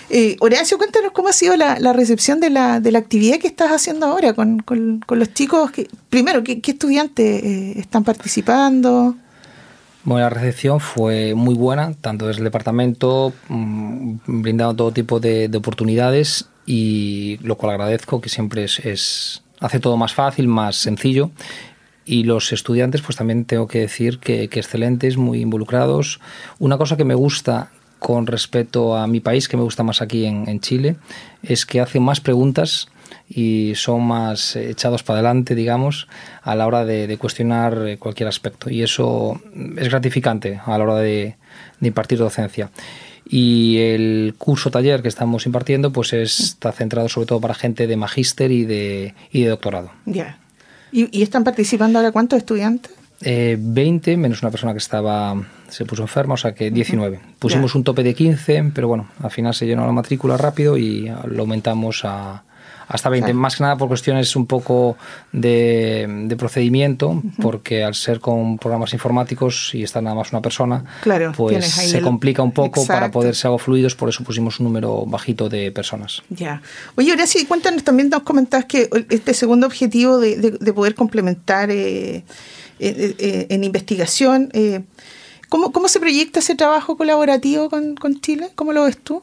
Eh, 0.10 0.38
Horacio, 0.40 0.78
cuéntanos 0.78 1.12
cómo 1.12 1.28
ha 1.28 1.34
sido 1.34 1.58
la, 1.58 1.76
recepción 1.92 2.40
de 2.40 2.50
la, 2.50 2.80
de 2.80 2.92
la, 2.92 3.00
actividad 3.00 3.38
que 3.38 3.48
estás 3.48 3.72
haciendo 3.72 4.06
ahora 4.06 4.34
con, 4.34 4.60
con, 4.60 5.02
los 5.10 5.34
chicos. 5.34 5.72
Que, 5.72 5.90
primero, 6.10 6.46
¿qué, 6.46 6.62
estudiantes 6.66 7.44
eh, 7.44 7.74
están 7.80 8.06
participando? 8.06 9.16
Bueno, 10.04 10.22
la 10.22 10.30
recepción 10.30 10.80
fue 10.80 11.36
muy 11.36 11.56
buena, 11.56 11.94
tanto 12.00 12.28
desde 12.28 12.40
el 12.40 12.46
departamento, 12.46 13.34
brindando 14.26 14.76
todo 14.76 14.92
tipo 14.92 15.20
de, 15.20 15.48
de, 15.48 15.58
oportunidades 15.58 16.50
y 16.66 17.38
lo 17.42 17.56
cual 17.56 17.74
agradezco, 17.74 18.22
que 18.22 18.30
siempre 18.30 18.64
es, 18.64 19.44
hace 19.60 19.80
todo 19.80 19.98
más 19.98 20.14
fácil, 20.14 20.48
más 20.48 20.76
sencillo. 20.76 21.32
Y 22.06 22.24
los 22.24 22.52
estudiantes, 22.52 23.02
pues 23.02 23.16
también 23.16 23.46
tengo 23.46 23.68
que 23.68 23.80
decir 23.80 24.20
que, 24.20 24.48
que 24.50 24.60
excelentes, 24.60 25.18
muy 25.18 25.42
involucrados. 25.42 26.20
Una 26.60 26.78
cosa 26.78 26.98
que 26.98 27.06
me 27.06 27.16
gusta 27.16 27.70
con 28.02 28.26
respecto 28.26 28.98
a 28.98 29.06
mi 29.06 29.20
país, 29.20 29.48
que 29.48 29.58
me 29.58 29.62
gusta 29.62 29.84
más 29.84 30.02
aquí 30.02 30.26
en, 30.26 30.60
Chile, 30.60 30.96
es 31.44 31.68
que 31.68 31.80
hacen 31.80 32.02
más 32.02 32.20
preguntas 32.20 32.88
y 33.30 33.74
son 33.76 34.02
más 34.08 34.56
echados 34.56 35.04
para 35.04 35.20
adelante, 35.20 35.54
digamos, 35.54 36.08
a 36.42 36.56
la 36.56 36.66
hora 36.66 36.84
de, 36.84 37.16
cuestionar 37.20 38.00
cualquier 38.00 38.28
aspecto. 38.28 38.72
Y 38.72 38.82
eso 38.82 39.40
es 39.78 39.88
gratificante 39.88 40.60
a 40.66 40.80
la 40.80 40.84
hora 40.84 40.96
de, 40.96 41.36
impartir 41.80 42.18
docencia. 42.18 42.72
Y 43.34 43.78
el 43.78 44.36
curso 44.38 44.72
taller 44.72 45.02
que 45.02 45.08
estamos 45.08 45.46
impartiendo 45.46 45.94
pues 45.94 46.12
está 46.12 46.74
centrado 46.74 47.08
sobre 47.08 47.28
todo 47.28 47.40
para 47.40 47.54
gente 47.54 47.88
de 47.88 47.96
magíster 47.96 48.52
y 48.52 48.66
de, 48.66 49.14
y 49.32 49.44
de 49.44 49.50
doctorado. 49.50 49.90
Ya. 50.06 50.38
¿Y, 50.92 51.22
están 51.22 51.46
participando 51.46 51.98
ahora 51.98 52.12
cuántos 52.12 52.38
estudiantes? 52.38 52.92
Eh, 53.22 53.56
20 53.58 54.18
menos 54.18 54.42
una 54.42 54.52
persona 54.52 54.74
que 54.74 54.80
estaba 54.80 55.42
se 55.70 55.86
puso 55.86 56.02
enferma, 56.02 56.34
o 56.34 56.38
sea 56.38 56.54
que 56.54 56.72
19. 56.72 57.20
Pusimos 57.40 57.74
un 57.76 57.86
tope 57.86 58.04
de 58.04 58.14
15, 58.14 58.72
pero 58.76 58.90
bueno, 58.90 59.08
al 59.24 59.32
final 59.32 59.54
se 59.54 59.66
llenó 59.66 59.86
la 59.86 59.94
matrícula 59.94 60.36
rápido 60.36 60.78
y 60.78 61.10
lo 61.28 61.44
aumentamos 61.44 62.04
a, 62.04 62.44
hasta 62.92 63.10
20. 63.10 63.34
Más 63.34 63.56
que 63.56 63.64
nada 63.64 63.78
por 63.78 63.88
cuestiones 63.88 64.36
un 64.36 64.46
poco 64.46 64.98
de, 65.32 66.36
procedimiento, 66.38 67.22
porque 67.42 67.84
al 67.84 67.96
ser 67.96 68.20
con 68.20 68.58
programas 68.58 68.94
informáticos 68.94 69.74
y 69.74 69.84
está 69.84 70.02
nada 70.02 70.16
más 70.16 70.32
una 70.32 70.42
persona, 70.42 70.84
claro, 71.02 71.32
pues 71.36 71.66
se 71.66 72.02
complica 72.02 72.44
un 72.44 72.52
poco 72.52 72.86
para 72.86 73.10
poder 73.10 73.36
ser 73.36 73.48
algo 73.48 73.60
fluidos, 73.60 73.96
por 73.96 74.10
eso 74.10 74.24
pusimos 74.24 74.60
un 74.60 74.66
número 74.66 75.06
bajito 75.06 75.48
de 75.48 75.72
personas. 75.72 76.22
Ya. 76.30 76.62
Oye, 76.96 77.12
ahora 77.12 77.28
sí, 77.28 77.46
cuéntanos, 77.46 77.84
también 77.84 78.10
nos 78.10 78.24
comentás 78.24 78.66
que 78.66 78.90
este 79.10 79.34
segundo 79.34 79.68
objetivo 79.68 80.20
de, 80.20 80.74
poder 80.74 80.96
complementar 80.96 81.70
eh, 81.72 82.24
eh, 82.80 83.16
eh, 83.20 83.48
en 83.50 83.64
investigación, 83.64 84.52
¿cómo, 85.48 85.72
¿cómo, 85.72 85.88
se 85.88 86.00
proyecta 86.00 86.40
ese 86.40 86.56
trabajo 86.56 86.98
colaborativo 86.98 87.70
con, 87.70 87.96
con 87.96 88.20
Chile? 88.20 88.50
¿Cómo 88.56 88.74
lo 88.74 88.84
ves 88.84 88.98
tú? 88.98 89.22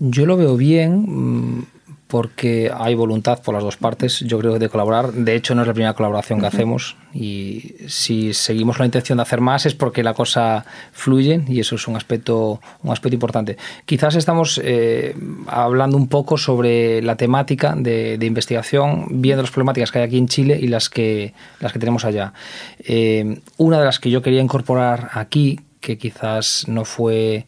Yo 0.00 0.24
lo 0.24 0.38
veo 0.38 0.56
bien 0.56 1.58
mm, 1.58 1.66
porque 2.10 2.72
hay 2.76 2.96
voluntad 2.96 3.40
por 3.40 3.54
las 3.54 3.62
dos 3.62 3.76
partes, 3.76 4.18
yo 4.20 4.38
creo, 4.40 4.58
de 4.58 4.68
colaborar. 4.68 5.12
De 5.12 5.36
hecho, 5.36 5.54
no 5.54 5.62
es 5.62 5.68
la 5.68 5.74
primera 5.74 5.94
colaboración 5.94 6.40
que 6.40 6.46
hacemos 6.46 6.96
y 7.14 7.76
si 7.86 8.34
seguimos 8.34 8.80
la 8.80 8.84
intención 8.84 9.18
de 9.18 9.22
hacer 9.22 9.40
más 9.40 9.64
es 9.64 9.74
porque 9.74 10.02
la 10.02 10.12
cosa 10.12 10.66
fluye 10.92 11.42
y 11.46 11.60
eso 11.60 11.76
es 11.76 11.86
un 11.86 11.94
aspecto, 11.96 12.60
un 12.82 12.90
aspecto 12.90 13.14
importante. 13.14 13.56
Quizás 13.86 14.16
estamos 14.16 14.60
eh, 14.62 15.14
hablando 15.46 15.96
un 15.96 16.08
poco 16.08 16.36
sobre 16.36 17.00
la 17.00 17.14
temática 17.14 17.76
de, 17.76 18.18
investigación, 18.20 19.06
viendo 19.22 19.42
las 19.42 19.52
problemáticas 19.52 19.92
que 19.92 20.00
hay 20.00 20.04
aquí 20.04 20.18
en 20.18 20.26
Chile 20.26 20.58
y 20.60 20.66
las 20.66 20.90
que, 20.90 21.32
las 21.60 21.72
que 21.72 21.78
tenemos 21.78 22.04
allá. 22.04 22.32
Eh, 22.80 23.40
una 23.56 23.78
de 23.78 23.84
las 23.84 24.00
que 24.00 24.10
yo 24.10 24.20
quería 24.20 24.42
incorporar 24.42 25.10
aquí, 25.12 25.60
que 25.80 25.96
quizás 25.96 26.66
no 26.66 26.84
fue... 26.84 27.46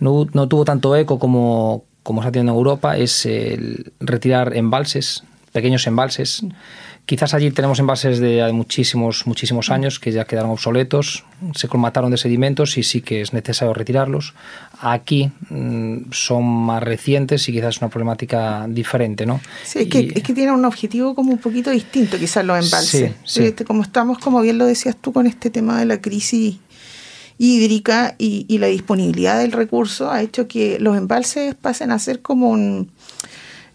No, 0.00 0.26
no 0.32 0.48
tuvo 0.48 0.64
tanto 0.64 0.96
eco 0.96 1.18
como, 1.18 1.84
como 2.04 2.20
está 2.20 2.28
haciendo 2.28 2.52
en 2.52 2.58
Europa, 2.58 2.96
es 2.96 3.26
el 3.26 3.92
retirar 3.98 4.56
embalses, 4.56 5.24
pequeños 5.52 5.86
embalses. 5.88 6.44
Quizás 7.06 7.34
allí 7.34 7.50
tenemos 7.50 7.78
embalses 7.78 8.18
de 8.18 8.50
muchísimos, 8.52 9.26
muchísimos 9.26 9.70
años 9.70 9.98
que 9.98 10.10
ya 10.10 10.24
quedaron 10.24 10.50
obsoletos, 10.50 11.24
se 11.54 11.68
colmataron 11.68 12.10
de 12.10 12.16
sedimentos 12.16 12.78
y 12.78 12.82
sí 12.82 13.02
que 13.02 13.20
es 13.20 13.34
necesario 13.34 13.74
retirarlos. 13.74 14.34
Aquí 14.80 15.30
mm, 15.50 16.12
son 16.12 16.44
más 16.44 16.82
recientes 16.82 17.46
y 17.48 17.52
quizás 17.52 17.76
es 17.76 17.82
una 17.82 17.90
problemática 17.90 18.66
diferente, 18.68 19.26
¿no? 19.26 19.40
Sí, 19.64 19.80
es 19.80 19.88
que, 19.88 20.12
es 20.14 20.22
que 20.22 20.32
tiene 20.32 20.52
un 20.52 20.64
objetivo 20.64 21.14
como 21.14 21.32
un 21.32 21.38
poquito 21.38 21.70
distinto 21.70 22.18
quizás 22.18 22.44
los 22.44 22.64
embalses. 22.64 23.12
Sí, 23.24 23.52
sí. 23.56 23.64
Como 23.64 23.82
estamos, 23.82 24.18
como 24.18 24.40
bien 24.40 24.56
lo 24.56 24.64
decías 24.64 24.96
tú, 24.96 25.12
con 25.12 25.26
este 25.26 25.50
tema 25.50 25.78
de 25.78 25.84
la 25.84 26.00
crisis 26.00 26.56
hídrica 27.38 28.14
y, 28.18 28.58
la 28.58 28.66
disponibilidad 28.68 29.38
del 29.38 29.52
recurso 29.52 30.10
ha 30.10 30.22
hecho 30.22 30.46
que 30.48 30.78
los 30.78 30.96
embalses 30.96 31.54
pasen 31.54 31.90
a 31.90 31.98
ser 31.98 32.22
como 32.22 32.50
un, 32.50 32.90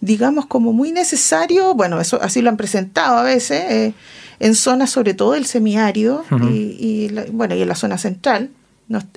digamos, 0.02 0.46
como 0.46 0.74
muy 0.74 0.92
necesario, 0.92 1.74
bueno, 1.74 2.00
eso 2.00 2.20
así 2.22 2.42
lo 2.42 2.50
han 2.50 2.58
presentado 2.58 3.18
a 3.18 3.24
veces, 3.24 3.64
eh, 3.70 3.94
en 4.40 4.56
zonas 4.56 4.90
sobre 4.90 5.14
todo 5.14 5.34
del 5.34 5.46
semiárido 5.46 6.24
y, 6.50 7.12
bueno, 7.32 7.56
y 7.56 7.62
en 7.62 7.68
la 7.68 7.76
zona 7.76 7.98
central. 7.98 8.52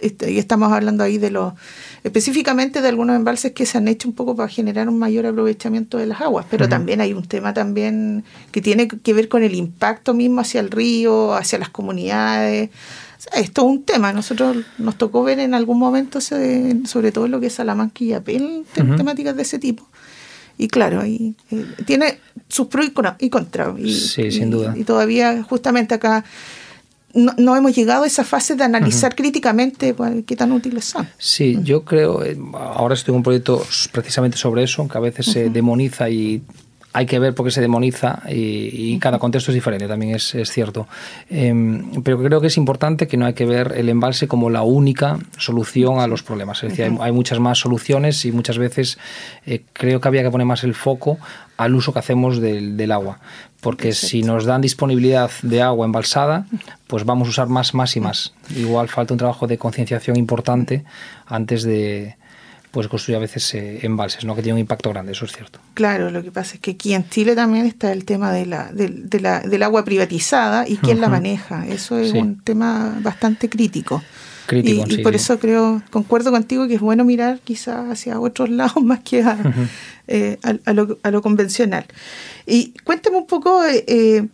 Este, 0.03 0.31
y 0.31 0.39
estamos 0.39 0.71
hablando 0.71 1.03
ahí 1.03 1.17
de 1.17 1.31
los, 1.31 1.55
específicamente 2.05 2.83
de 2.83 2.89
algunos 2.89 3.17
embalses 3.17 3.53
que 3.53 3.65
se 3.65 3.79
han 3.79 3.89
hecho 3.89 4.07
un 4.07 4.15
poco 4.15 4.37
para 4.37 4.49
generar 4.51 4.87
un 4.89 4.99
mayor 4.99 5.25
aprovechamiento 5.25 5.97
de 5.97 6.05
las 6.05 6.21
aguas, 6.21 6.45
pero 6.51 6.69
también 6.69 7.01
hay 7.01 7.15
un 7.15 7.25
tema 7.25 7.55
también 7.55 8.23
que 8.51 8.61
tiene 8.61 8.87
que 8.87 9.15
ver 9.15 9.31
con 9.31 9.43
el 9.43 9.55
impacto 9.55 10.13
mismo 10.13 10.43
hacia 10.43 10.61
el 10.61 10.71
río, 10.71 11.33
hacia 11.35 11.59
las 11.59 11.71
comunidades, 11.71 12.69
es 13.35 13.53
todo 13.53 13.67
un 13.67 13.85
tema. 13.85 14.13
Nosotros 14.13 14.59
nos 14.79 14.97
tocó 14.97 15.23
ver 15.23 15.39
en 15.39 15.55
algún 15.55 15.79
momento, 15.79 16.21
sobre 16.21 17.13
todo 17.13 17.29
lo 17.29 17.41
que 17.41 17.47
es 17.47 17.55
Salamanca 17.55 18.05
y 18.05 18.13
Apel, 18.13 18.65
temáticas 18.75 19.37
de 19.37 19.43
ese 19.43 19.59
tipo. 19.59 19.89
Y 20.59 20.69
claro, 20.69 21.01
ahí 21.01 21.35
eh, 21.51 21.67
tiene 21.87 22.19
sus 22.49 22.67
pros 22.69 22.87
y 23.19 23.31
contras. 23.31 23.79
Y, 23.79 23.95
sí, 23.95 24.31
sin 24.31 24.51
duda. 24.51 24.75
Y, 24.77 24.85
todavía, 24.85 25.43
justamente 25.43 25.95
acá, 25.95 26.25
no, 27.15 27.57
hemos 27.57 27.75
llegado 27.75 28.05
a 28.05 28.07
esa 28.07 28.25
fase 28.25 28.55
de 28.55 28.65
analizar 28.65 29.15
críticamente 29.15 29.95
qué 30.27 30.37
tan 30.37 30.53
útiles 30.53 30.85
son. 30.85 31.09
Sí, 31.19 31.59
yo 31.63 31.85
creo, 31.85 32.25
eh, 32.25 32.39
ahora 32.55 32.95
estoy 32.95 33.13
en 33.13 33.17
un 33.17 33.23
proyecto 33.23 33.63
precisamente 33.93 34.37
sobre 34.37 34.63
eso, 34.63 34.87
que 34.89 34.99
a 34.99 35.01
veces 35.01 35.27
se 35.27 35.51
demoniza 35.51 36.09
y 36.09 36.43
hay 36.93 37.07
que 37.07 37.19
ver 37.19 37.35
por 37.35 37.47
qué 37.47 37.53
se 37.53 37.61
demoniza 37.61 38.23
y, 38.29 38.99
cada 38.99 39.19
contexto 39.19 39.51
es 39.51 39.55
diferente, 39.55 39.89
también 39.89 40.15
es, 40.15 40.35
cierto. 40.45 40.87
Em, 41.31 42.03
pero 42.03 42.23
creo 42.23 42.41
que 42.41 42.47
es 42.49 42.57
importante 42.57 43.09
que 43.09 43.17
no 43.17 43.27
hay 43.27 43.35
que 43.35 43.47
ver 43.47 43.73
el 43.77 43.89
embalse 43.89 44.29
como 44.29 44.51
la 44.51 44.63
única 44.63 45.19
solución 45.39 46.01
a 46.01 46.07
los 46.07 46.23
problemas. 46.23 46.63
Es 46.63 46.71
decir, 46.71 46.97
hay, 47.01 47.13
muchas 47.13 47.41
más 47.41 47.59
soluciones 47.59 48.25
y 48.25 48.33
muchas 48.33 48.59
veces 48.59 48.99
eh, 49.47 49.63
creo 49.73 50.01
que 50.01 50.09
había 50.09 50.23
que 50.23 50.31
poner 50.31 50.47
más 50.47 50.65
el 50.65 50.75
foco 50.75 51.19
al 51.57 51.75
uso 51.75 51.93
que 51.93 51.99
hacemos 51.99 52.41
del, 52.41 52.93
agua. 52.93 53.21
Porque 53.61 53.93
si 53.93 54.23
nos 54.23 54.45
dan 54.45 54.61
disponibilidad 54.61 55.31
de 55.43 55.63
agua 55.63 55.87
embalsada, 55.87 56.47
pues 56.89 57.05
vamos 57.05 57.29
a 57.29 57.31
usar 57.31 57.49
más, 57.49 57.75
más 57.75 57.97
y 57.97 58.01
más. 58.01 58.35
Igual 58.57 58.89
falta 58.89 59.15
un 59.15 59.19
trabajo 59.19 59.47
de 59.47 59.57
concienciación 59.57 60.17
importante 60.17 60.85
antes 61.27 61.63
de, 61.63 62.17
pues 62.73 62.89
construye 62.89 63.17
a 63.17 63.21
veces 63.21 63.55
eh, 63.55 63.81
embalses, 63.83 64.25
¿no? 64.25 64.35
que 64.35 64.43
tiene 64.43 64.55
un 64.55 64.61
impacto 64.61 64.89
grande, 64.91 65.13
eso 65.13 65.27
es 65.27 65.33
cierto. 65.33 65.61
Claro, 65.75 66.11
lo 66.11 66.23
que 66.23 66.33
pasa 66.33 66.55
es 66.55 66.61
que 66.61 66.73
aquí 66.73 66.95
en 66.95 67.09
Chile 67.09 67.37
también 67.37 67.67
está 67.67 67.93
el 67.93 68.07
tema 68.07 68.33
de 68.33 68.47
la, 68.47 68.73
de, 68.73 69.21
la, 69.21 69.41
del 69.41 69.63
agua 69.63 69.85
privatizada 69.85 70.67
y 70.67 70.79
quién 70.79 71.01
la 71.01 71.11
maneja. 71.11 71.67
Eso 71.69 71.99
es 71.99 72.13
un 72.13 72.41
tema 72.41 72.99
bastante 73.03 73.51
crítico. 73.51 74.03
Crítico, 74.47 74.87
y, 74.89 74.95
y 74.95 75.03
por 75.03 75.15
eso 75.15 75.39
creo, 75.39 75.83
concuerdo 75.91 76.31
contigo 76.31 76.67
que 76.67 76.75
es 76.75 76.81
bueno 76.81 77.05
mirar 77.05 77.41
quizás 77.45 77.91
hacia 77.91 78.19
otros 78.19 78.49
lados 78.51 78.83
más 78.83 79.01
que 79.01 79.23
a, 79.23 79.39
eh, 80.09 80.39
a, 80.43 80.73
lo, 80.73 80.99
a 81.03 81.11
lo, 81.11 81.21
convencional. 81.21 81.85
Y 82.47 82.73
cuéntame 82.85 83.19
un 83.19 83.27
poco... 83.27 83.63
Eh, 83.65 84.27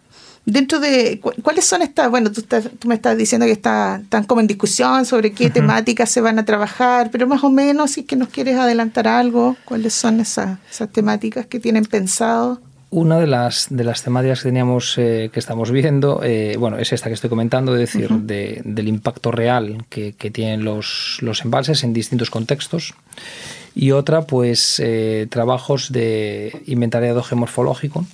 dentro 0.50 0.80
de 0.80 1.20
cuáles 1.42 1.64
son 1.64 1.82
estas, 1.82 2.10
bueno, 2.10 2.32
tú, 2.32 2.42
tú 2.42 2.88
me 2.88 2.94
estás 2.94 3.16
diciendo 3.16 3.46
que 3.46 3.52
está, 3.52 4.00
están 4.02 4.24
como 4.24 4.40
en 4.40 4.46
discusión 4.46 5.04
sobre 5.04 5.32
qué 5.32 5.50
temáticas 5.50 6.10
se 6.10 6.20
van 6.20 6.38
a 6.38 6.44
trabajar, 6.44 7.10
pero 7.10 7.26
más 7.26 7.44
o 7.44 7.50
menos 7.50 7.92
si 7.92 8.04
que 8.04 8.16
nos 8.16 8.28
quieres 8.28 8.56
adelantar 8.56 9.06
algo, 9.06 9.56
cuáles 9.64 9.92
son 9.92 10.20
esas, 10.20 10.58
esas 10.70 10.90
temáticas 10.90 11.46
que 11.46 11.60
tienen 11.60 11.84
pensado. 11.84 12.60
Una 12.90 13.18
de 13.18 13.26
las, 13.26 13.66
de 13.68 13.84
las 13.84 14.02
temáticas 14.02 14.42
que 14.42 14.48
teníamos, 14.48 14.96
eh, 14.96 15.28
que 15.30 15.38
estamos 15.38 15.70
viendo, 15.70 16.22
eh, 16.24 16.56
bueno, 16.58 16.78
es 16.78 16.94
esta 16.94 17.08
que 17.08 17.14
estoy 17.14 17.28
comentando, 17.28 17.76
es 17.76 17.80
decir, 17.80 18.08
de, 18.08 18.62
del 18.64 18.88
impacto 18.88 19.30
real 19.30 19.84
que, 19.90 20.14
que 20.14 20.30
tienen 20.30 20.64
los, 20.64 21.18
los, 21.20 21.44
embalses 21.44 21.84
en 21.84 21.92
distintos 21.92 22.30
contextos. 22.30 22.94
Y 23.74 23.90
otra, 23.90 24.22
pues, 24.22 24.80
eh, 24.82 25.26
trabajos 25.28 25.92
de 25.92 26.62
inventariado 26.66 27.22
geomorfológico, 27.22 28.06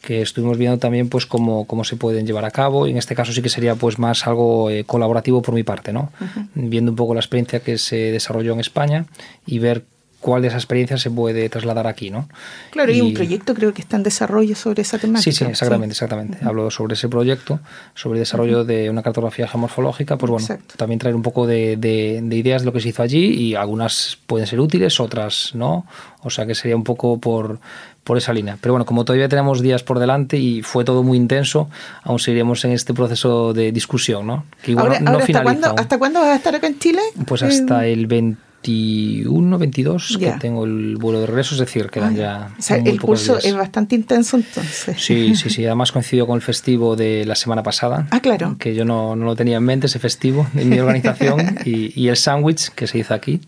que 0.00 0.22
estuvimos 0.22 0.58
viendo 0.58 0.78
también 0.78 1.08
pues 1.08 1.26
cómo, 1.26 1.66
cómo 1.66 1.84
se 1.84 1.96
pueden 1.96 2.26
llevar 2.26 2.44
a 2.44 2.50
cabo. 2.50 2.86
Y 2.86 2.90
en 2.90 2.96
este 2.98 3.14
caso 3.14 3.32
sí 3.32 3.42
que 3.42 3.48
sería 3.48 3.74
pues 3.74 3.98
más 3.98 4.26
algo 4.26 4.70
eh, 4.70 4.84
colaborativo 4.84 5.42
por 5.42 5.54
mi 5.54 5.62
parte 5.62 5.92
no 5.92 6.10
viendo 6.54 6.92
un 6.92 6.96
poco 6.96 7.14
la 7.14 7.20
experiencia 7.20 7.60
que 7.60 7.78
se 7.78 8.12
desarrolló 8.12 8.52
en 8.52 8.60
España 8.60 9.06
y 9.46 9.58
ver 9.58 9.84
cuál 10.20 10.42
de 10.42 10.48
esas 10.48 10.62
experiencias 10.62 11.00
se 11.00 11.10
puede 11.10 11.48
trasladar 11.48 11.86
aquí, 11.86 12.10
¿no? 12.10 12.28
Claro, 12.70 12.92
y, 12.92 13.00
un 13.00 13.14
proyecto 13.14 13.54
creo 13.54 13.72
que 13.72 13.82
está 13.82 13.96
en 13.96 14.02
desarrollo 14.02 14.56
sobre 14.56 14.82
esa 14.82 14.98
temática. 14.98 15.22
Sí, 15.22 15.32
sí, 15.32 15.44
exactamente, 15.44 15.92
exactamente. 15.92 16.38
Hablo 16.42 16.70
sobre 16.70 16.94
ese 16.94 17.08
proyecto, 17.08 17.60
sobre 17.94 18.18
el 18.18 18.22
desarrollo 18.22 18.64
de 18.64 18.90
una 18.90 19.02
cartografía 19.02 19.46
geomorfológica, 19.46 20.18
pues 20.18 20.30
bueno, 20.30 20.46
también 20.76 20.98
traer 20.98 21.14
un 21.14 21.22
poco 21.22 21.46
de, 21.46 21.76
de, 21.76 22.36
ideas 22.36 22.62
de 22.62 22.66
lo 22.66 22.72
que 22.72 22.80
se 22.80 22.88
hizo 22.88 23.02
allí 23.02 23.26
y 23.26 23.54
algunas 23.54 24.18
pueden 24.26 24.46
ser 24.46 24.60
útiles, 24.60 24.98
otras 24.98 25.52
no, 25.54 25.86
o 26.22 26.30
sea 26.30 26.46
que 26.46 26.54
sería 26.54 26.76
un 26.76 26.84
poco 26.84 27.18
por, 27.18 27.60
por 28.08 28.16
esa 28.16 28.32
línea. 28.32 28.56
Pero 28.58 28.72
bueno, 28.72 28.86
como 28.86 29.04
todavía 29.04 29.28
tenemos 29.28 29.60
días 29.60 29.82
por 29.82 29.98
delante 29.98 30.38
y 30.38 30.62
fue 30.62 30.82
todo 30.82 31.02
muy 31.02 31.18
intenso, 31.18 31.68
aún 32.02 32.18
seguiremos 32.18 32.64
en 32.64 32.72
este 32.72 32.94
proceso 32.94 33.52
de 33.52 33.70
discusión, 33.70 34.26
¿no? 34.26 34.46
Que 34.62 34.70
igual 34.70 35.04
no, 35.04 35.18
¿hasta, 35.18 35.42
cuándo, 35.42 35.74
¿hasta, 35.76 35.98
cuándo, 35.98 36.20
vas 36.20 36.30
a 36.30 36.36
estar 36.36 36.54
acá 36.54 36.68
en 36.68 36.78
Chile? 36.78 37.02
Pues 37.26 37.42
hasta 37.42 37.86
eh, 37.86 37.92
el 37.92 38.06
20 38.06 38.47
21, 38.68 39.58
22 39.58 40.16
Ya. 40.18 40.34
que 40.34 40.40
tengo 40.40 40.64
el 40.64 40.96
vuelo 40.96 41.20
de 41.20 41.26
regreso, 41.26 41.54
es 41.54 41.60
decir, 41.60 41.88
quedan 41.90 42.16
ya 42.16 42.50
O 42.58 42.62
sea, 42.62 42.78
muy 42.78 42.90
el 42.90 42.96
pocos 42.96 43.20
curso 43.20 43.32
días. 43.34 43.44
es 43.46 43.54
bastante 43.56 43.94
intenso 43.94 44.36
entonces. 44.36 44.96
Sí, 45.00 45.34
sí, 45.34 45.50
sí. 45.50 45.64
Además 45.66 45.92
coincidió 45.92 46.26
con 46.26 46.36
el 46.36 46.42
festivo 46.42 46.96
de 46.96 47.24
la 47.24 47.34
semana 47.34 47.62
pasada. 47.62 48.06
Ah, 48.10 48.20
claro. 48.20 48.56
Que 48.58 48.74
yo 48.74 48.84
no, 48.84 49.16
no 49.16 49.24
lo 49.24 49.36
tenía 49.36 49.56
en 49.56 49.64
mente, 49.64 49.86
ese 49.86 49.98
festivo 49.98 50.46
en 50.54 50.68
mi 50.68 50.78
organización. 50.78 51.58
y, 51.64 51.98
y 52.00 52.08
el 52.08 52.16
sándwich 52.16 52.68
que 52.70 52.86
se 52.86 52.98
hizo 52.98 53.14
aquí. 53.14 53.40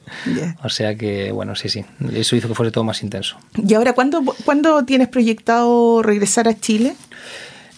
O 0.62 0.68
sea 0.68 0.94
que, 0.96 1.32
bueno, 1.32 1.54
sí, 1.56 1.68
sí. 1.68 1.84
Eso 2.14 2.36
hizo 2.36 2.48
que 2.48 2.54
fuese 2.54 2.72
todo 2.72 2.84
más 2.84 3.02
intenso. 3.02 3.36
¿Y 3.56 3.74
ahora 3.74 3.92
cuándo, 3.92 4.22
cuándo 4.44 4.84
tienes 4.84 5.08
proyectado 5.08 6.02
regresar 6.02 6.48
a 6.48 6.58
Chile? 6.58 6.94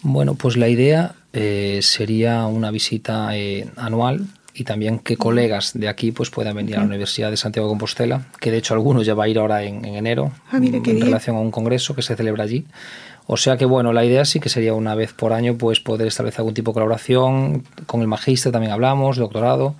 Bueno, 0.03 0.35
pues 0.35 0.57
la 0.57 0.69
idea 0.69 1.15
eh, 1.33 1.81
sería 1.83 2.47
una 2.47 2.71
visita 2.71 3.37
eh, 3.37 3.69
anual 3.77 4.27
y 4.55 4.65
también 4.65 4.99
que 4.99 5.17
colegas 5.17 5.73
de 5.75 5.89
aquí 5.89 6.13
pues 6.13 6.31
puedan 6.31 6.55
venir 6.57 6.77
a 6.77 6.81
la 6.81 6.87
Universidad 6.87 7.31
de 7.31 7.37
Santiago 7.37 7.69
de 7.69 7.73
Compostela, 7.73 8.27
que 8.41 8.51
de 8.51 8.59
hecho 8.59 8.75
algunos 8.75 9.07
ya 9.07 9.15
va 9.15 9.25
a 9.25 9.29
ir 9.29 9.39
ahora 9.39 9.63
en, 9.63 9.85
en 9.85 9.95
enero 9.95 10.33
Ah, 10.51 10.59
mira 10.59 10.77
en 10.77 10.83
bien. 10.83 11.01
relación 11.01 11.37
a 11.37 11.41
un 11.41 11.51
congreso 11.51 11.95
que 11.95 12.03
se 12.03 12.15
celebra 12.17 12.45
allí. 12.45 12.67
O 13.27 13.37
sea 13.37 13.57
que 13.57 13.65
bueno, 13.65 13.93
la 13.93 14.05
idea 14.05 14.25
sí 14.25 14.41
que 14.41 14.49
sería 14.49 14.75
una 14.75 14.95
vez 14.95 15.13
por 15.13 15.33
año 15.33 15.57
pues 15.57 15.81
poder 15.81 16.09
establecer 16.09 16.41
algún 16.41 16.55
tipo 16.55 16.73
de 16.73 16.75
colaboración 16.75 17.63
con 17.87 18.01
el 18.03 18.09
magíster 18.09 18.51
también 18.53 18.73
hablamos, 18.73 19.17
doctorado. 19.17 19.75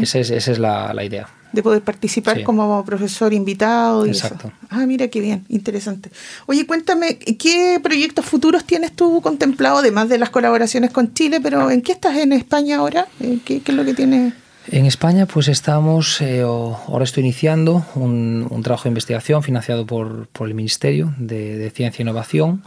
Esa 0.00 0.18
es, 0.18 0.30
esa 0.30 0.52
es 0.52 0.58
la, 0.58 0.92
la 0.92 1.04
idea. 1.04 1.28
De 1.52 1.62
poder 1.62 1.80
participar 1.82 2.36
Sí. 2.38 2.44
como 2.44 2.84
profesor 2.84 3.32
invitado 3.32 4.04
y 4.06 4.10
Exacto. 4.10 4.48
eso. 4.48 4.56
Ah, 4.68 4.84
mira 4.86 5.08
qué 5.08 5.20
bien, 5.20 5.44
interesante. 5.48 6.10
Oye, 6.46 6.66
cuéntame, 6.66 7.16
¿qué 7.18 7.80
proyectos 7.82 8.26
futuros 8.26 8.64
tienes 8.64 8.92
tú 8.92 9.20
contemplado, 9.22 9.78
además 9.78 10.08
de 10.10 10.18
las 10.18 10.28
colaboraciones 10.30 10.90
con 10.90 11.14
Chile? 11.14 11.40
Pero 11.42 11.70
¿en 11.70 11.80
qué 11.80 11.92
estás 11.92 12.16
en 12.18 12.32
España 12.32 12.76
ahora? 12.78 13.06
Eh, 13.20 13.38
¿Qué, 13.44 13.60
qué 13.60 13.72
es 13.72 13.76
lo 13.78 13.84
que 13.84 13.94
tienes? 13.94 14.34
En 14.70 14.84
España, 14.84 15.24
pues 15.24 15.48
estamos, 15.48 16.20
eh, 16.20 16.42
ahora 16.42 17.04
estoy 17.04 17.22
iniciando 17.22 17.86
un, 17.94 18.46
un 18.50 18.62
trabajo 18.62 18.84
de 18.84 18.90
investigación 18.90 19.42
financiado 19.42 19.86
por, 19.86 20.26
por 20.28 20.46
el 20.48 20.54
Ministerio 20.54 21.14
de, 21.18 21.56
de 21.56 21.70
Ciencia 21.70 22.02
e 22.02 22.04
Innovación 22.04 22.62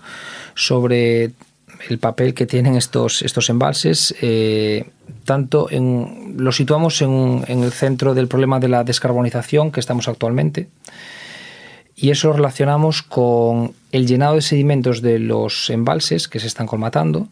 sobre 0.56 1.32
el 1.90 2.00
papel 2.00 2.34
que 2.34 2.46
tienen 2.48 2.76
estos, 2.76 3.22
estos 3.22 3.50
embalses. 3.52 4.16
eh, 4.22 4.86
tanto 5.26 5.68
en, 5.70 6.21
lo 6.36 6.52
situamos 6.52 7.02
en, 7.02 7.44
en 7.48 7.64
el 7.64 7.72
centro 7.72 8.14
del 8.14 8.28
problema 8.28 8.60
de 8.60 8.68
la 8.68 8.84
descarbonización 8.84 9.72
que 9.72 9.80
estamos 9.80 10.08
actualmente. 10.08 10.70
Y 11.96 12.10
eso 12.10 12.30
lo 12.30 12.34
relacionamos 12.34 13.04
con 13.04 13.74
el 13.92 14.08
llenado 14.08 14.34
de 14.34 14.42
sedimentos 14.42 15.04
de 15.04 15.20
los 15.20 15.70
embalses 15.70 16.28
que 16.28 16.40
se 16.40 16.48
están 16.48 16.66
colmatando, 16.66 17.28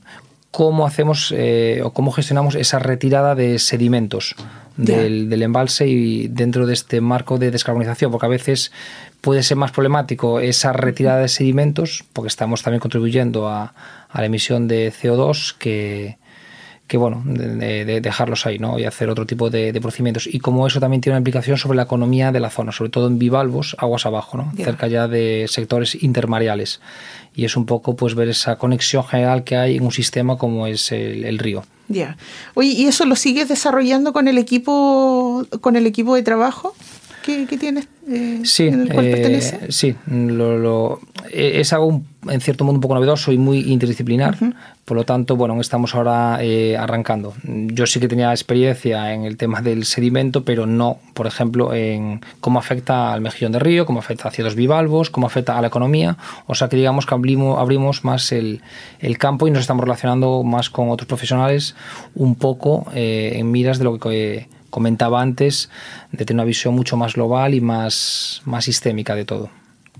cómo 0.51 0.85
hacemos 0.85 1.33
eh, 1.35 1.81
o 1.83 1.91
cómo 1.91 2.12
gestionamos 2.12 2.53
esa 2.53 2.77
retirada 2.77 3.33
de 3.33 3.57
sedimentos 3.57 4.35
del, 4.77 5.27
del 5.27 5.41
embalse 5.41 5.88
y 5.88 6.27
dentro 6.27 6.67
de 6.67 6.73
este 6.73 7.01
marco 7.01 7.39
de 7.39 7.49
descarbonización, 7.49 8.12
porque 8.12 8.27
a 8.27 8.29
veces 8.29 8.71
puede 9.21 9.41
ser 9.41 9.57
más 9.57 9.71
problemático 9.71 10.39
esa 10.39 10.71
retirada 10.71 11.21
de 11.21 11.29
sedimentos, 11.29 12.05
porque 12.13 12.27
estamos 12.27 12.62
también 12.62 12.79
contribuyendo 12.79 13.47
a, 13.47 13.73
a 14.07 14.19
la 14.19 14.25
emisión 14.27 14.67
de 14.67 14.93
CO2 14.93 15.55
que, 15.57 16.18
que 16.89 16.97
bueno, 16.97 17.21
de, 17.23 17.86
de 17.86 18.02
dejarlos 18.02 18.47
ahí, 18.47 18.58
¿no? 18.58 18.80
Y 18.80 18.86
hacer 18.86 19.12
otro 19.12 19.28
tipo 19.28 19.52
de, 19.52 19.71
de, 19.71 19.80
procedimientos. 19.80 20.25
Y 20.25 20.39
como 20.39 20.65
eso 20.65 20.80
también 20.80 21.02
tiene 21.02 21.13
una 21.13 21.19
implicación 21.19 21.56
sobre 21.56 21.75
la 21.75 21.84
economía 21.84 22.32
de 22.32 22.39
la 22.39 22.49
zona, 22.49 22.71
sobre 22.71 22.89
todo 22.89 23.06
en 23.08 23.19
bivalvos, 23.19 23.75
aguas 23.78 24.08
abajo, 24.08 24.38
¿no? 24.38 24.52
Cerca 24.58 24.88
ya 24.88 25.08
de 25.08 25.45
sectores 25.47 26.02
intermareales. 26.04 26.82
Y 27.36 27.45
es 27.45 27.56
un 27.56 27.67
poco, 27.67 27.95
pues, 27.95 28.15
ver 28.15 28.28
esa 28.28 28.56
conexión 28.56 29.04
general 29.04 29.43
que 29.43 29.56
hay 29.56 29.78
en 29.78 29.84
un 29.84 29.91
sistema 29.91 30.39
como 30.39 30.65
es 30.65 30.91
el, 30.91 31.25
el 31.25 31.38
río. 31.38 31.63
Ya. 31.89 32.17
Oye, 32.56 32.69
¿y 32.69 32.86
eso 32.88 33.06
lo 33.06 33.15
sigues 33.15 33.47
desarrollando 33.47 34.12
con 34.12 34.28
el 34.28 34.39
equipo, 34.39 35.45
con 35.62 35.75
el 35.75 35.86
equipo 35.86 36.15
de 36.15 36.23
trabajo 36.23 36.73
que, 37.23 37.45
que 37.45 37.58
tienes? 37.58 37.88
Eh, 38.10 38.41
Sí, 38.43 38.67
en 38.67 38.82
el 38.82 38.93
cual 38.93 39.06
eh, 39.06 39.12
pertenece? 39.12 39.72
sí, 39.72 39.95
lo, 40.08 40.58
lo- 40.58 41.00
eh, 41.32 41.54
es 41.62 41.72
algo 41.74 41.86
un- 41.88 42.08
en 42.30 42.41
cierto 42.41 42.63
modo 42.65 42.76
un 42.76 42.82
poco 42.82 42.95
novedoso 42.95 43.32
y 43.32 43.38
muy 43.38 43.60
interdisciplinar. 43.72 44.38
Por 44.84 44.98
lo 44.98 45.04
tanto, 45.06 45.36
bueno, 45.38 45.60
estamos 45.62 45.93
ahora 45.95 46.39
eh, 46.41 46.76
arrancando. 46.76 47.34
Yo 47.43 47.86
sí 47.86 48.00
que 48.00 48.08
tenía 48.08 48.32
experiencia 48.32 49.13
en 49.13 49.24
el 49.24 49.38
tema 49.38 49.62
del 49.62 49.86
sedimento, 49.86 50.43
pero 50.43 50.65
no, 50.65 50.98
por 51.13 51.28
ejemplo, 51.28 51.74
en 51.74 52.22
cómo 52.41 52.58
afecta 52.60 53.13
al 53.13 53.22
mejillón 53.22 53.52
de 53.52 53.60
río, 53.60 53.86
cómo 53.86 54.00
afecta 54.00 54.28
a 54.28 54.32
ciertos 54.32 54.56
bivalvos, 54.56 55.10
cómo 55.12 55.28
afecta 55.28 55.58
a 55.58 55.62
la 55.62 55.67
economía. 55.67 56.17
O 56.48 56.56
sea 56.56 56.67
que 56.69 56.76
digamos 56.76 57.06
que 57.06 57.13
abrimos, 57.13 57.60
abrimos 57.60 58.04
más 58.04 58.32
el, 58.32 58.62
el 59.00 59.17
campo 59.19 59.48
y 59.48 59.52
nos 59.52 59.62
estamos 59.62 59.84
relacionando 59.84 60.43
más 60.43 60.69
con 60.72 60.89
otros 60.89 61.08
profesionales 61.08 61.76
un 62.15 62.36
poco 62.36 62.86
eh, 62.93 63.34
en 63.36 63.50
miras 63.52 63.78
de 63.78 63.84
lo 63.86 63.98
que 64.00 64.50
comentaba 64.69 65.21
antes, 65.21 65.69
de 66.12 66.25
tener 66.25 66.36
una 66.36 66.45
visión 66.45 66.73
mucho 66.73 66.97
más 66.97 67.13
global 67.13 67.53
y 67.53 67.62
más, 67.62 68.41
más 68.45 68.65
sistémica 68.65 69.15
de 69.15 69.25
todo. 69.25 69.49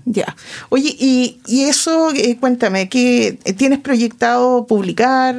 Ya. 0.04 0.34
Oye, 0.70 0.96
y, 0.98 1.40
y 1.46 1.64
eso, 1.64 2.10
eh, 2.14 2.36
cuéntame, 2.40 2.88
¿qué, 2.88 3.38
eh, 3.44 3.52
¿tienes 3.52 3.80
proyectado 3.80 4.66
publicar? 4.66 5.36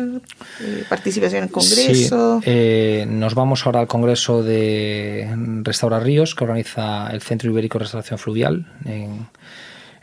Eh, 0.60 0.84
¿Participación 0.88 1.44
en 1.44 1.50
congresos? 1.50 2.44
Sí, 2.44 2.50
eh, 2.50 3.06
nos 3.10 3.34
vamos 3.34 3.65
ahora 3.65 3.80
al 3.80 3.88
Congreso 3.88 4.44
de 4.44 5.28
Restaurar 5.63 6.04
Ríos, 6.04 6.36
que 6.36 6.44
organiza 6.44 7.10
el 7.12 7.22
Centro 7.22 7.50
Ibérico 7.50 7.80
de 7.80 7.86
Restauración 7.86 8.20
Fluvial 8.20 8.67
en, 8.86 9.28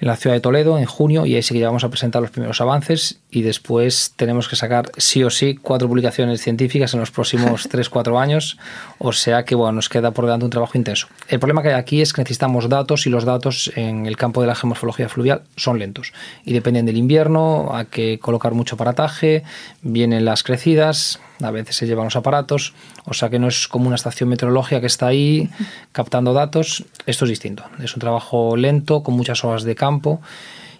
en 0.00 0.06
la 0.06 0.16
ciudad 0.16 0.36
de 0.36 0.40
Toledo 0.40 0.78
en 0.78 0.86
junio, 0.86 1.26
y 1.26 1.34
ahí 1.34 1.42
sí 1.42 1.54
que 1.54 1.60
ya 1.60 1.66
vamos 1.66 1.84
a 1.84 1.88
presentar 1.88 2.22
los 2.22 2.30
primeros 2.30 2.60
avances 2.60 3.18
y 3.30 3.42
después 3.42 4.12
tenemos 4.16 4.48
que 4.48 4.56
sacar 4.56 4.90
sí 4.96 5.24
o 5.24 5.30
sí 5.30 5.58
cuatro 5.60 5.88
publicaciones 5.88 6.40
científicas 6.40 6.94
en 6.94 7.00
los 7.00 7.10
próximos 7.10 7.68
3-4 7.70 8.20
años, 8.20 8.58
o 8.98 9.12
sea 9.12 9.44
que 9.44 9.54
bueno, 9.54 9.72
nos 9.72 9.88
queda 9.88 10.12
por 10.12 10.24
delante 10.24 10.44
un 10.44 10.50
trabajo 10.50 10.78
intenso. 10.78 11.08
El 11.28 11.40
problema 11.40 11.62
que 11.62 11.68
hay 11.68 11.74
aquí 11.74 12.00
es 12.00 12.12
que 12.12 12.22
necesitamos 12.22 12.68
datos 12.68 13.06
y 13.06 13.10
los 13.10 13.24
datos 13.24 13.72
en 13.74 14.06
el 14.06 14.16
campo 14.16 14.40
de 14.40 14.46
la 14.46 14.54
geomorfología 14.54 15.08
fluvial 15.08 15.42
son 15.56 15.78
lentos 15.78 16.12
y 16.44 16.52
dependen 16.52 16.86
del 16.86 16.96
invierno, 16.96 17.70
hay 17.72 17.86
que 17.86 18.18
colocar 18.18 18.52
mucho 18.52 18.76
aparataje, 18.76 19.42
vienen 19.82 20.24
las 20.24 20.42
crecidas, 20.42 21.20
a 21.42 21.50
veces 21.50 21.76
se 21.76 21.86
llevan 21.86 22.04
los 22.04 22.16
aparatos, 22.16 22.74
o 23.04 23.14
sea 23.14 23.28
que 23.30 23.38
no 23.38 23.48
es 23.48 23.68
como 23.68 23.86
una 23.86 23.96
estación 23.96 24.28
meteorológica 24.28 24.80
que 24.80 24.86
está 24.86 25.06
ahí 25.08 25.48
captando 25.92 26.32
datos, 26.32 26.84
esto 27.06 27.24
es 27.24 27.28
distinto, 27.30 27.64
es 27.82 27.94
un 27.94 28.00
trabajo 28.00 28.56
lento, 28.56 29.02
con 29.02 29.14
muchas 29.14 29.44
horas 29.44 29.62
de 29.64 29.74
campo 29.74 30.20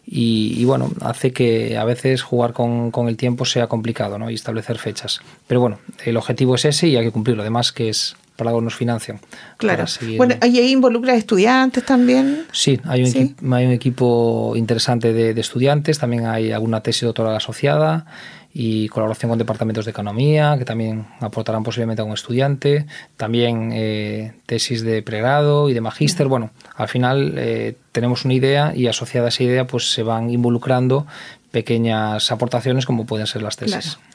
y, 0.06 0.54
y 0.56 0.64
bueno, 0.64 0.90
hace 1.02 1.32
que 1.32 1.76
a 1.76 1.84
veces 1.84 2.22
jugar 2.22 2.52
con, 2.54 2.90
con 2.90 3.08
el 3.08 3.16
tiempo 3.16 3.44
sea 3.44 3.66
complicado 3.66 4.18
¿no? 4.18 4.30
y 4.30 4.34
establecer 4.34 4.78
fechas. 4.78 5.20
Pero 5.46 5.60
bueno, 5.60 5.78
el 6.04 6.16
objetivo 6.16 6.54
es 6.54 6.64
ese 6.64 6.88
y 6.88 6.96
hay 6.96 7.04
que 7.04 7.10
cumplirlo, 7.12 7.42
además 7.42 7.72
que 7.72 7.90
es 7.90 8.16
para 8.34 8.50
algo 8.50 8.60
nos 8.62 8.76
financian. 8.76 9.20
Claro. 9.56 9.86
seguir- 9.88 10.16
Bueno, 10.16 10.36
¿y 10.46 10.58
ahí 10.60 10.70
involucra 10.70 11.14
estudiantes 11.16 11.84
también? 11.84 12.46
Sí, 12.52 12.78
hay 12.84 13.02
un, 13.02 13.10
Sí. 13.10 13.18
equi- 13.36 13.52
hay 13.54 13.66
un 13.66 13.72
equipo 13.72 14.52
interesante 14.56 15.12
de, 15.12 15.34
de 15.34 15.40
estudiantes, 15.40 15.98
también 15.98 16.24
hay 16.26 16.52
alguna 16.52 16.80
tesis 16.80 17.02
doctoral 17.02 17.34
asociada 17.34 18.06
y 18.52 18.88
colaboración 18.88 19.30
con 19.30 19.38
departamentos 19.38 19.84
de 19.84 19.90
economía 19.90 20.56
que 20.58 20.64
también 20.64 21.06
aportarán 21.20 21.62
posiblemente 21.62 22.02
a 22.02 22.04
un 22.04 22.12
estudiante, 22.12 22.86
también 23.16 23.70
eh, 23.72 24.32
tesis 24.46 24.82
de 24.82 25.02
pregrado 25.02 25.68
y 25.68 25.74
de 25.74 25.80
magíster. 25.80 26.26
Bueno, 26.26 26.50
al 26.74 26.88
final 26.88 27.34
eh, 27.36 27.76
tenemos 27.92 28.24
una 28.24 28.34
idea 28.34 28.72
y 28.74 28.86
asociada 28.86 29.26
a 29.26 29.28
esa 29.28 29.42
idea 29.42 29.66
pues 29.66 29.92
se 29.92 30.02
van 30.02 30.30
involucrando 30.30 31.06
pequeñas 31.50 32.30
aportaciones 32.30 32.86
como 32.86 33.06
pueden 33.06 33.26
ser 33.26 33.42
las 33.42 33.56
tesis. 33.56 33.96
Claro. 33.96 34.08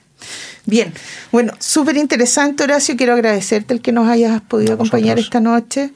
Bien, 0.66 0.94
bueno, 1.32 1.54
súper 1.60 1.98
interesante, 1.98 2.64
Horacio. 2.64 2.96
Quiero 2.96 3.14
agradecerte 3.14 3.74
el 3.74 3.82
que 3.82 3.92
nos 3.92 4.08
hayas 4.08 4.42
podido 4.42 4.72
A 4.72 4.76
acompañar 4.76 5.20
esta 5.20 5.40
noche. 5.40 5.92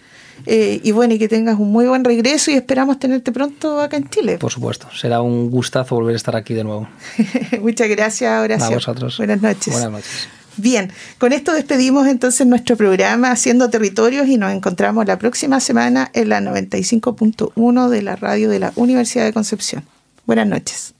Eh, 0.45 0.79
y 0.83 0.91
bueno, 0.91 1.13
y 1.13 1.19
que 1.19 1.27
tengas 1.27 1.59
un 1.59 1.71
muy 1.71 1.85
buen 1.87 2.03
regreso 2.03 2.51
y 2.51 2.55
esperamos 2.55 2.99
tenerte 2.99 3.31
pronto 3.31 3.81
acá 3.81 3.97
en 3.97 4.09
Chile. 4.09 4.37
Por 4.37 4.51
supuesto, 4.51 4.87
será 4.95 5.21
un 5.21 5.49
gustazo 5.49 5.95
volver 5.95 6.13
a 6.13 6.17
estar 6.17 6.35
aquí 6.35 6.53
de 6.53 6.63
nuevo. 6.63 6.87
Muchas 7.61 7.89
gracias, 7.89 8.41
Horacio. 8.41 8.67
A 8.67 8.75
vosotros. 8.75 9.17
Buenas 9.17 9.41
noches. 9.41 9.73
Buenas 9.73 9.91
noches. 9.91 10.29
Bien, 10.57 10.91
con 11.19 11.33
esto 11.33 11.53
despedimos 11.53 12.07
entonces 12.07 12.47
nuestro 12.47 12.75
programa 12.75 13.29
Haciendo 13.29 13.69
Territorios 13.69 14.27
y 14.27 14.37
nos 14.37 14.51
encontramos 14.51 15.05
la 15.05 15.19
próxima 15.19 15.59
semana 15.59 16.09
en 16.13 16.29
la 16.29 16.41
95.1 16.41 17.89
de 17.89 18.01
la 18.01 18.15
radio 18.15 18.49
de 18.49 18.59
la 18.59 18.73
Universidad 18.75 19.25
de 19.25 19.33
Concepción. 19.33 19.83
Buenas 20.25 20.47
noches. 20.47 20.95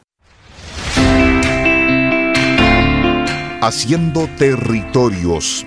Haciendo 3.61 4.29
territorios. 4.37 5.65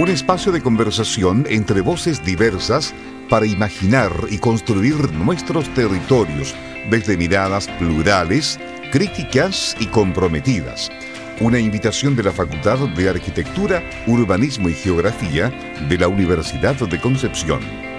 Un 0.00 0.08
espacio 0.08 0.50
de 0.50 0.62
conversación 0.62 1.44
entre 1.50 1.82
voces 1.82 2.24
diversas 2.24 2.94
para 3.28 3.44
imaginar 3.44 4.10
y 4.30 4.38
construir 4.38 5.12
nuestros 5.12 5.68
territorios 5.74 6.54
desde 6.88 7.18
miradas 7.18 7.68
plurales, 7.78 8.58
críticas 8.92 9.76
y 9.78 9.84
comprometidas. 9.84 10.88
Una 11.40 11.58
invitación 11.58 12.16
de 12.16 12.22
la 12.22 12.32
Facultad 12.32 12.78
de 12.78 13.10
Arquitectura, 13.10 13.82
Urbanismo 14.06 14.70
y 14.70 14.72
Geografía 14.72 15.50
de 15.86 15.98
la 15.98 16.08
Universidad 16.08 16.76
de 16.76 16.98
Concepción. 16.98 17.89